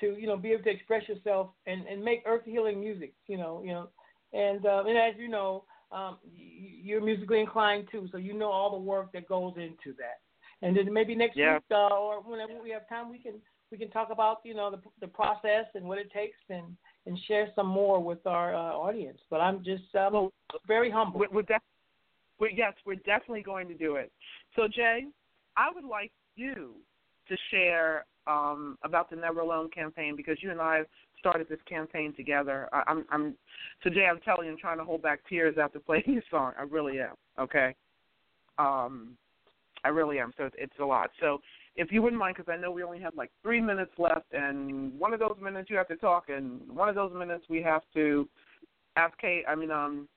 [0.00, 3.14] to you know be able to express yourself and and make earth healing music.
[3.28, 3.88] You know you know,
[4.32, 8.70] and uh, and as you know, um, you're musically inclined too, so you know all
[8.70, 10.20] the work that goes into that.
[10.60, 11.54] And then maybe next yeah.
[11.54, 13.34] week uh, or whenever we have time, we can
[13.70, 16.76] we can talk about you know the the process and what it takes and
[17.06, 19.18] and share some more with our uh, audience.
[19.30, 20.32] But I'm just um, well,
[20.66, 21.20] very humble.
[21.20, 21.62] We're, we're, def-
[22.38, 24.12] we're, yes, we're definitely going to do it.
[24.56, 25.06] So Jay,
[25.56, 26.74] I would like you
[27.28, 30.82] to share um, about the Never Alone campaign because you and I
[31.18, 32.68] started this campaign together.
[32.72, 33.34] I, I'm, I'm
[33.82, 36.52] so Jay, I'm telling you, I'm trying to hold back tears after playing this song.
[36.58, 37.14] I really am.
[37.38, 37.74] Okay.
[38.58, 39.16] Um,
[39.84, 40.32] I really am.
[40.36, 41.10] So it's, it's a lot.
[41.20, 41.40] So
[41.76, 44.98] if you wouldn't mind, because I know we only have like three minutes left, and
[44.98, 47.82] one of those minutes you have to talk, and one of those minutes we have
[47.94, 48.28] to
[48.96, 49.44] ask Kate.
[49.48, 50.08] I mean, um,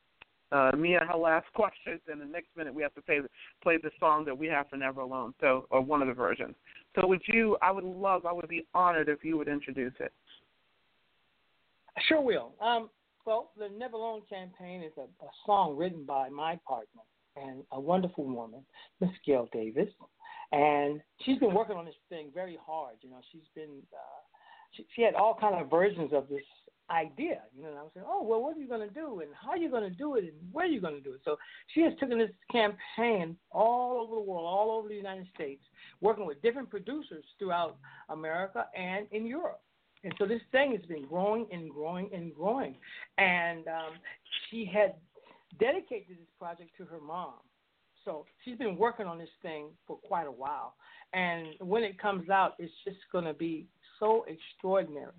[0.51, 3.19] uh, Mia her last questions, and the next minute we have to play
[3.61, 6.55] play the song that we have for Never Alone, so or one of the versions.
[6.95, 7.57] So would you?
[7.61, 8.25] I would love.
[8.25, 10.11] I would be honored if you would introduce it.
[12.07, 12.53] Sure will.
[12.61, 12.89] Um,
[13.25, 17.01] well, the Never Alone campaign is a, a song written by my partner
[17.35, 18.65] and a wonderful woman,
[18.99, 19.89] Miss Gail Davis
[20.51, 22.95] and she's been working on this thing very hard.
[23.01, 24.21] You know, she's been uh,
[24.71, 26.43] she, she had all kind of versions of this
[26.89, 27.41] idea.
[27.55, 29.29] You know, and I was saying, oh well, what are you going to do, and
[29.39, 31.21] how are you going to do it, and where are you going to do it?
[31.23, 31.37] So
[31.73, 35.63] she has taken this campaign all over the world, all over the United States,
[36.01, 37.77] working with different producers throughout
[38.09, 39.61] America and in Europe.
[40.03, 42.75] And so this thing has been growing and growing and growing.
[43.17, 43.93] And um,
[44.49, 44.95] she had
[45.59, 47.33] dedicated this project to her mom.
[48.03, 50.73] So she's been working on this thing for quite a while.
[51.13, 53.67] And when it comes out, it's just going to be
[53.99, 55.11] so extraordinary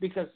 [0.00, 0.28] because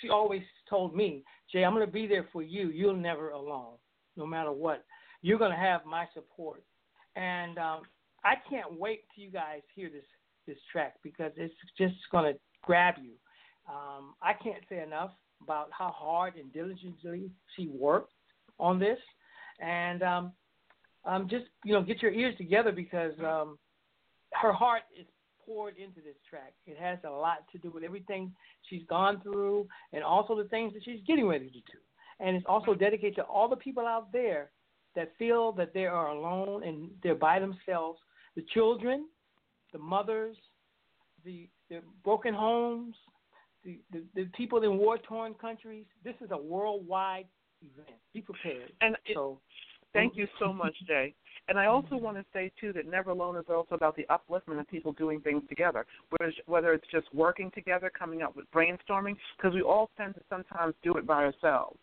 [0.00, 1.22] she always told me,
[1.52, 2.70] Jay, I'm going to be there for you.
[2.70, 3.74] You're never alone,
[4.16, 4.84] no matter what.
[5.20, 6.62] You're going to have my support.
[7.16, 7.82] And um,
[8.24, 10.04] I can't wait till you guys hear this
[10.46, 13.12] this track because it's just going to grab you.
[13.72, 15.12] Um, I can't say enough
[15.42, 18.12] about how hard and diligently she worked
[18.58, 18.98] on this,
[19.60, 20.32] and um,
[21.04, 23.58] um, just you know get your ears together because um,
[24.34, 25.06] her heart is
[25.44, 26.52] poured into this track.
[26.66, 28.32] It has a lot to do with everything
[28.68, 31.78] she's gone through and also the things that she's getting ready to do.
[32.20, 34.50] And it's also dedicated to all the people out there
[34.94, 37.98] that feel that they are alone and they're by themselves.
[38.36, 39.06] The children,
[39.72, 40.36] the mothers,
[41.24, 42.94] the, the broken homes,
[43.64, 45.84] the, the, the people in war torn countries.
[46.04, 47.26] This is a worldwide
[47.60, 47.96] event.
[48.12, 48.72] Be prepared.
[48.80, 49.38] And it, so
[49.92, 51.14] Thank you so much, Jay.
[51.48, 54.60] And I also want to say too that Never Alone is also about the upliftment
[54.60, 59.16] of people doing things together, whether whether it's just working together, coming up with brainstorming,
[59.36, 61.78] because we all tend to sometimes do it by ourselves.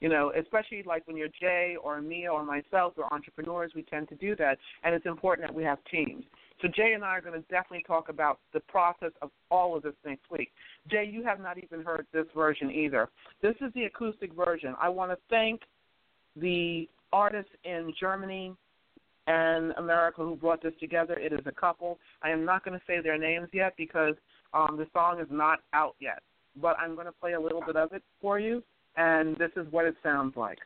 [0.00, 4.08] You know, especially like when you're Jay or me or myself, we're entrepreneurs, we tend
[4.10, 6.24] to do that, and it's important that we have teams.
[6.62, 9.82] So Jay and I are going to definitely talk about the process of all of
[9.82, 10.50] this next week.
[10.90, 13.08] Jay, you have not even heard this version either.
[13.42, 14.74] This is the acoustic version.
[14.80, 15.60] I want to thank
[16.36, 18.54] the artists in Germany
[19.26, 21.14] and America who brought this together.
[21.14, 21.98] It is a couple.
[22.22, 24.14] I am not going to say their names yet because
[24.52, 26.22] um, the song is not out yet,
[26.60, 28.62] but I'm going to play a little bit of it for you,
[28.96, 30.58] and this is what it sounds like.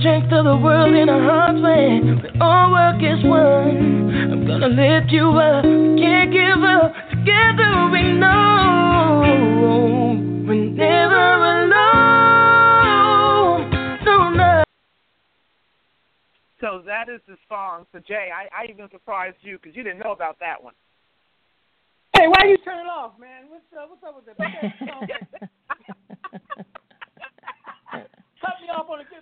[0.00, 4.30] Strength of the world in our hearts when we all work as one.
[4.32, 6.94] I'm gonna lift you up, can't give up.
[7.10, 9.22] Together we know
[10.46, 11.98] we're never alone.
[14.04, 14.62] No, no.
[16.60, 17.86] So that is the song.
[17.92, 20.74] So Jay, I, I even surprised you because you didn't know about that one.
[22.14, 23.48] Hey, why you turn it off, man?
[23.48, 23.90] What's up?
[23.90, 24.36] What's up with that?
[24.36, 25.28] Put that song back.
[28.40, 29.17] Cut me off on a good part.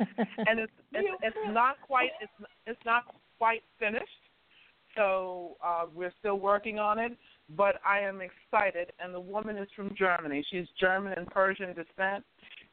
[0.00, 2.32] And it's it's, it's not quite it's
[2.66, 3.04] it's not
[3.38, 4.04] quite finished.
[4.96, 7.12] So uh, we're still working on it,
[7.56, 8.92] but I am excited.
[8.98, 10.44] And the woman is from Germany.
[10.50, 12.24] She's German and Persian descent,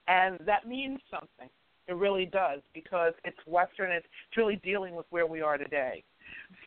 [0.07, 1.49] and that means something.
[1.88, 3.91] It really does because it's Western.
[3.91, 6.03] It's really dealing with where we are today.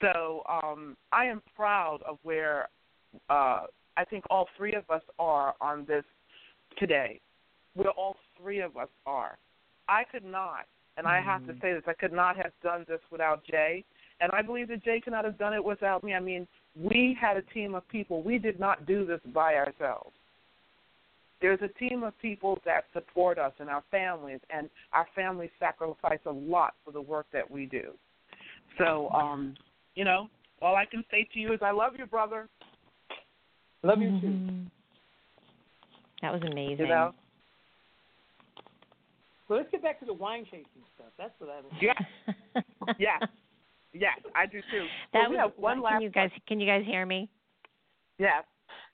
[0.01, 2.69] So um, I am proud of where
[3.29, 3.65] uh,
[3.97, 6.05] I think all three of us are on this
[6.79, 7.21] today.
[7.75, 9.37] Where all three of us are.
[9.91, 10.67] I could not,
[10.97, 13.85] and I have to say this, I could not have done this without Jay.
[14.21, 16.15] And I believe that Jay could not have done it without me.
[16.15, 18.23] I mean, we had a team of people.
[18.23, 20.13] We did not do this by ourselves.
[21.41, 26.19] There's a team of people that support us and our families, and our families sacrifice
[26.27, 27.93] a lot for the work that we do.
[28.79, 29.57] So, um,
[29.95, 30.29] you know,
[30.63, 32.47] all I can say to you is I love you, brother.
[33.83, 34.27] Love you too.
[34.27, 34.67] Mhm.
[36.21, 36.87] That was amazing.
[36.87, 37.15] You know?
[39.51, 41.09] So let's get back to the wine chasing stuff.
[41.19, 41.73] That's what I was.
[41.83, 42.01] Yes,
[43.01, 43.21] yes,
[43.93, 44.87] yes, I do too.
[45.13, 47.29] that so we was have one can you guys can you guys hear me?
[48.17, 48.45] Yes.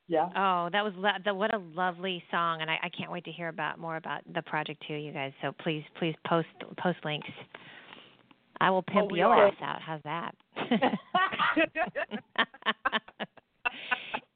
[0.08, 0.30] Yeah.
[0.34, 3.32] Oh, that was lo- the, what a lovely song, and I, I can't wait to
[3.32, 5.34] hear about more about the project too, you guys.
[5.42, 6.48] So please, please post
[6.78, 7.28] post links.
[8.58, 9.48] I will pimp Oh, your are.
[9.48, 9.82] ass out.
[9.82, 10.34] How's that?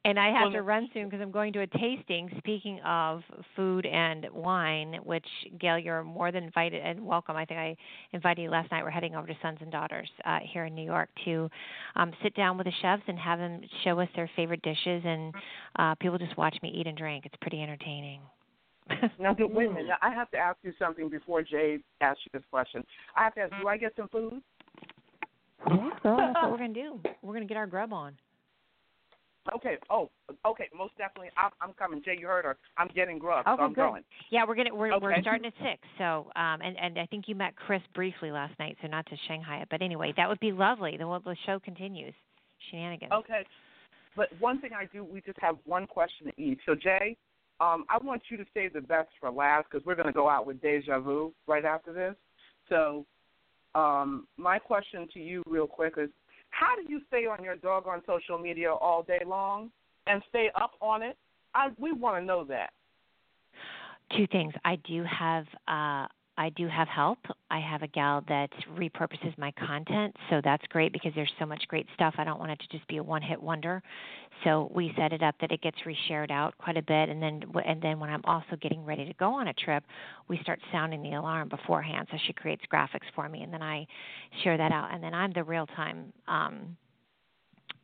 [0.03, 2.29] and I have Well, to run soon because I'm going to a tasting.
[2.39, 3.21] Speaking of
[3.55, 5.25] food and wine, which
[5.59, 7.35] Gail, you're more than invited and welcome.
[7.35, 7.75] I think I
[8.11, 8.83] invited you last night.
[8.83, 11.49] We're heading over to Sons and Daughters uh, here in New York to
[11.95, 15.33] um, sit down with the chefs and have them show us their favorite dishes, and
[15.77, 17.25] uh, people just watch me eat and drink.
[17.25, 18.21] It's pretty entertaining.
[19.19, 19.91] Now, do, wait a minute.
[20.01, 22.83] I have to ask you something before Jay asks you this question.
[23.15, 24.41] I have to ask, do I get some food?
[25.67, 26.99] yeah, girl, that's what we're gonna do.
[27.21, 28.15] We're gonna get our grub on.
[29.55, 29.77] Okay.
[29.89, 30.09] Oh,
[30.45, 30.69] okay.
[30.77, 31.29] Most definitely.
[31.35, 32.01] I'm, I'm coming.
[32.03, 32.57] Jay, you heard her.
[32.77, 33.81] I'm getting grub, Okay, so I'm good.
[33.81, 34.03] going.
[34.29, 35.81] Yeah, we're gonna we're we're starting at six.
[35.97, 39.15] So um and and I think you met Chris briefly last night, so not to
[39.27, 40.95] Shanghai it, but anyway, that would be lovely.
[40.97, 42.13] The the show continues.
[42.69, 43.11] Shenanigans.
[43.11, 43.45] Okay.
[44.15, 46.59] But one thing I do, we just have one question each.
[46.65, 47.15] So, Jay,
[47.59, 50.29] um, I want you to save the best for last because we're going to go
[50.29, 52.15] out with Deja Vu right after this.
[52.69, 53.05] So,
[53.73, 56.09] um, my question to you, real quick, is
[56.51, 59.71] how do you stay on your dog on social media all day long
[60.07, 61.17] and stay up on it?
[61.53, 62.71] I, we want to know that.
[64.15, 64.53] Two things.
[64.65, 66.07] I do have uh
[66.41, 67.19] I do have help.
[67.51, 71.63] I have a gal that repurposes my content, so that's great because there's so much
[71.67, 72.15] great stuff.
[72.17, 73.83] I don't want it to just be a one-hit wonder.
[74.43, 77.43] So we set it up that it gets reshared out quite a bit, and then
[77.63, 79.83] and then when I'm also getting ready to go on a trip,
[80.29, 82.07] we start sounding the alarm beforehand.
[82.09, 83.85] So she creates graphics for me, and then I
[84.43, 86.11] share that out, and then I'm the real-time.
[86.27, 86.75] Um,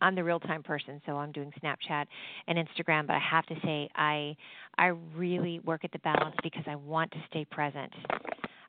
[0.01, 2.05] I'm the real time person, so I'm doing Snapchat
[2.47, 3.07] and Instagram.
[3.07, 4.35] But I have to say, I
[4.77, 7.91] I really work at the balance because I want to stay present.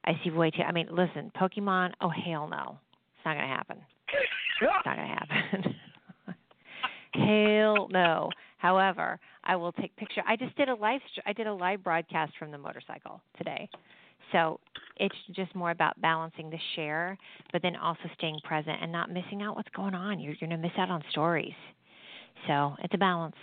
[0.05, 0.63] I see way too.
[0.63, 1.93] I mean, listen, Pokemon.
[2.01, 2.79] Oh hell no,
[3.17, 3.79] it's not gonna happen.
[4.61, 5.75] It's not gonna happen.
[7.15, 8.31] hell no.
[8.57, 10.23] However, I will take picture.
[10.27, 11.01] I just did a live.
[11.27, 13.69] I did a live broadcast from the motorcycle today.
[14.33, 14.61] So
[14.97, 17.17] it's just more about balancing the share,
[17.53, 20.21] but then also staying present and not missing out what's going on.
[20.21, 21.55] You're, you're going to miss out on stories.
[22.47, 23.37] So it's a balance.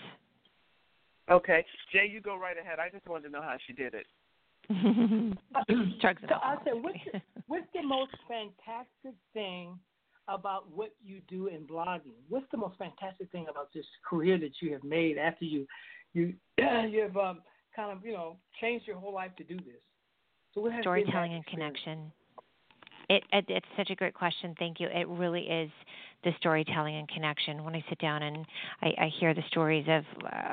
[1.29, 1.65] Okay.
[1.91, 2.79] Jay, you go right ahead.
[2.79, 4.05] I just wanted to know how she did it.
[6.01, 9.77] Drugs So I said, what's the, what's the most fantastic thing
[10.27, 12.17] about what you do in blogging?
[12.29, 15.67] What's the most fantastic thing about this career that you have made after you
[16.13, 17.41] you you have um,
[17.75, 19.81] kind of you know changed your whole life to do this?
[20.56, 22.12] So storytelling and connection.
[23.10, 24.56] It, it it's such a great question.
[24.58, 24.88] Thank you.
[24.88, 25.70] It really is
[26.24, 27.64] the storytelling and connection.
[27.64, 28.45] When I sit down and
[28.82, 30.03] I, I hear the stories of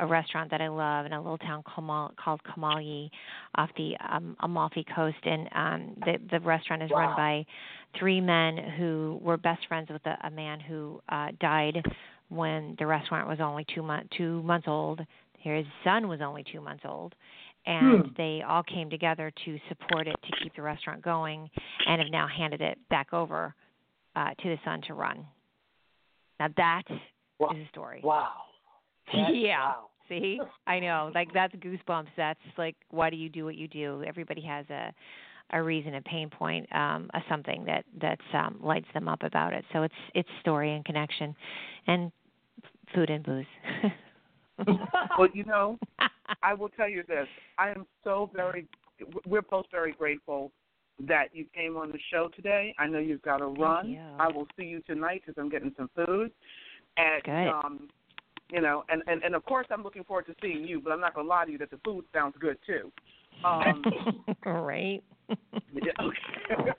[0.00, 3.09] a restaurant that I love in a little town Kamal, called Kamalyi
[3.55, 7.46] off the um, Amalfi Coast, and um, the the restaurant is run by
[7.98, 11.82] three men who were best friends with a, a man who uh, died
[12.28, 15.00] when the restaurant was only two month two months old.
[15.38, 17.14] His son was only two months old,
[17.66, 18.12] and Hmm.
[18.16, 21.48] they all came together to support it to keep the restaurant going,
[21.86, 23.54] and have now handed it back over
[24.16, 25.26] uh, to the son to run.
[26.40, 26.98] Now that is
[27.38, 27.50] Wow.
[27.54, 28.00] a story.
[28.04, 28.32] Wow.
[29.12, 29.68] That's- yeah.
[29.68, 29.88] Wow.
[30.08, 32.08] See, I know, like that's goosebumps.
[32.16, 34.02] That's like, why do you do what you do?
[34.06, 34.92] Everybody has a
[35.54, 39.52] a reason, a pain point, um, a something that that's um, lights them up about
[39.52, 39.64] it.
[39.72, 41.34] So it's it's story and connection,
[41.86, 42.10] and
[42.94, 43.46] food and booze.
[45.18, 45.78] Well, you know,
[46.42, 47.26] I will tell you this.
[47.58, 48.66] I am so very,
[49.26, 50.52] we're both very grateful
[51.06, 52.74] that you came on the show today.
[52.78, 53.98] I know you've got to run.
[54.18, 56.30] I will see you tonight because I'm getting some food.
[56.96, 57.48] And, Good.
[57.48, 57.88] um,
[58.50, 61.00] you know, and, and, and of course I'm looking forward to seeing you, but I'm
[61.00, 62.92] not going to lie to you that the food sounds good too.
[63.44, 63.82] Um,
[64.44, 65.02] right.
[65.30, 66.72] okay.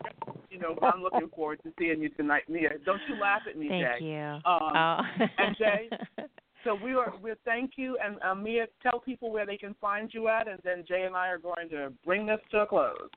[0.51, 2.69] you know, I'm looking forward to seeing you tonight, Mia.
[2.85, 4.05] Don't you laugh at me, Thank Jay.
[4.05, 4.19] you.
[4.19, 4.99] Um, oh.
[5.39, 5.89] and Jay?
[6.63, 10.09] So we are we thank you and uh, Mia, tell people where they can find
[10.13, 13.09] you at, and then Jay and I are going to bring this to a close.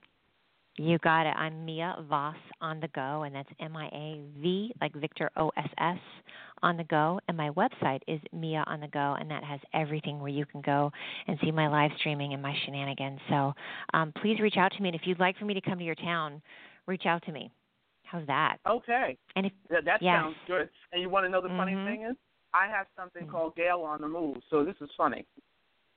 [0.79, 1.35] You got it.
[1.37, 5.51] I'm Mia Voss on the go, and that's M I A V like Victor O
[5.57, 5.99] S S
[6.63, 7.19] on the go.
[7.29, 10.61] And my website is Mia on the go, and that has everything where you can
[10.61, 10.91] go
[11.29, 13.21] and see my live streaming and my shenanigans.
[13.31, 13.55] So
[13.95, 15.85] um, please reach out to me, and if you'd like for me to come to
[15.85, 16.43] your town,
[16.87, 17.51] reach out to me.
[18.05, 18.59] How's that?
[18.69, 20.23] Okay, And if that, that Yes.
[20.23, 20.69] sounds good.
[20.93, 21.85] And you want to know the funny Mhm.
[21.87, 22.17] thing is,
[22.57, 24.37] I have something called Gail on the Move.
[24.51, 25.27] So this is funny.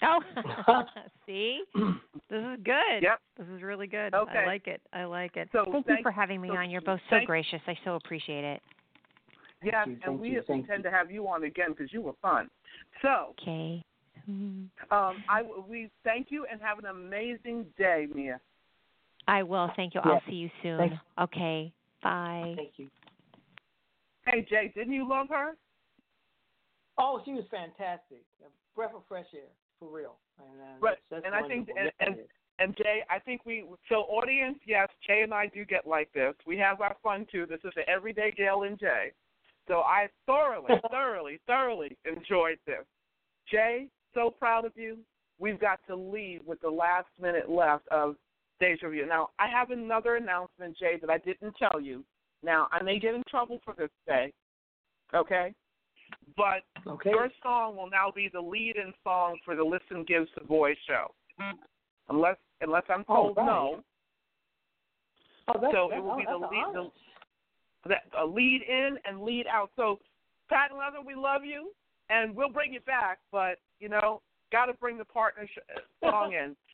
[0.04, 0.20] oh,
[1.26, 3.02] see, this is good.
[3.02, 3.20] Yep.
[3.38, 4.14] This is really good.
[4.14, 4.40] Okay.
[4.40, 4.82] I like it.
[4.94, 5.50] I like it.
[5.52, 6.70] So thank, you for having me so on.
[6.70, 7.62] You're both so thank- gracious.
[7.68, 8.62] I so appreciate it.
[9.62, 10.84] Yes, you, and thank we you, intend you.
[10.84, 12.50] to have you on again because you were fun.
[13.02, 13.84] So Okay.
[14.28, 18.40] Um, I we thank you and have an amazing day, Mia.
[19.28, 19.72] I will.
[19.76, 20.02] Thank you.
[20.06, 20.12] Yeah.
[20.14, 20.78] I'll see you soon.
[20.78, 20.96] Thanks.
[21.20, 21.74] Okay.
[22.04, 22.54] Bye.
[22.56, 22.88] Thank you.
[24.26, 25.56] Hey Jay, didn't you love her?
[27.00, 28.24] Oh, she was fantastic.
[28.44, 30.18] A breath of fresh air, for real.
[30.38, 32.30] And, uh, Right, that's and I think- and- and-
[32.62, 36.36] And Jay, I think we so audience, yes, Jay and I do get like this.
[36.46, 37.46] We have our fun too.
[37.46, 39.14] This is the everyday Gail and Jay.
[39.70, 42.86] So I thoroughly, thoroughly, thoroughly enjoyed this.
[43.48, 44.98] Jay, so proud of you.
[45.38, 48.18] We've got to leave with the last minute left of
[48.60, 49.06] Deja Vu.
[49.06, 52.04] Now I have another announcement, Jay, that I didn't tell you.
[52.44, 54.34] Now I may get in trouble for this day.
[55.14, 55.56] Okay?
[56.38, 57.10] But Okay.
[57.10, 61.52] your song will now be the lead-in song for the Listen Give Savoy show, mm.
[62.10, 63.46] unless unless I'm Oh, told right.
[63.46, 63.84] no.
[65.48, 66.90] Oh, that's, so that, it will oh, be the lead, an honor.
[67.84, 69.72] the, that a lead in and lead out.
[69.76, 70.00] So
[70.50, 71.72] Pat and Leather, we love you,
[72.10, 76.10] and we'll bring you back, but you know, got to bring the partner sh- uh,
[76.12, 76.56] song in.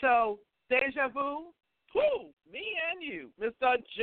[0.00, 1.46] So Deja Vu,
[1.94, 3.76] who me and you, Mr.
[3.96, 4.02] J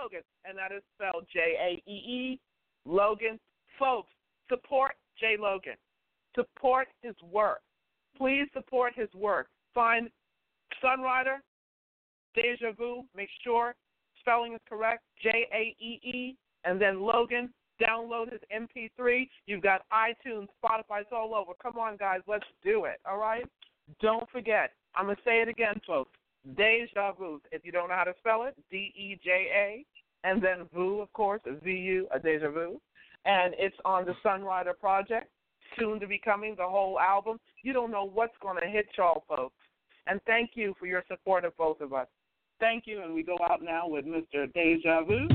[0.00, 2.40] Logan, and that is spelled J A E E
[2.86, 3.38] Logan.
[3.80, 4.12] Folks,
[4.48, 5.74] support J Logan.
[6.36, 7.62] Support his work.
[8.16, 9.48] Please support his work.
[9.74, 10.08] Find
[10.84, 11.38] Sunrider,
[12.34, 13.04] Deja Vu.
[13.16, 13.74] Make sure
[14.20, 15.02] spelling is correct.
[15.22, 17.50] J A E E, and then Logan.
[17.80, 19.26] Download his MP3.
[19.46, 21.52] You've got iTunes, Spotify, it's all over.
[21.62, 23.00] Come on, guys, let's do it.
[23.08, 23.46] All right.
[24.02, 24.72] Don't forget.
[24.94, 26.12] I'm gonna say it again, folks.
[26.56, 27.40] Deja Vu.
[27.50, 29.84] If you don't know how to spell it, D E J A,
[30.28, 32.78] and then Vu, of course, V U, a Deja Vu,
[33.24, 35.30] and it's on the Sunrider Project.
[35.78, 37.38] Soon to be coming, the whole album.
[37.62, 39.54] You don't know what's gonna hit y'all, folks.
[40.06, 42.08] And thank you for your support of both of us.
[42.58, 44.52] Thank you, and we go out now with Mr.
[44.52, 45.28] Deja Vu.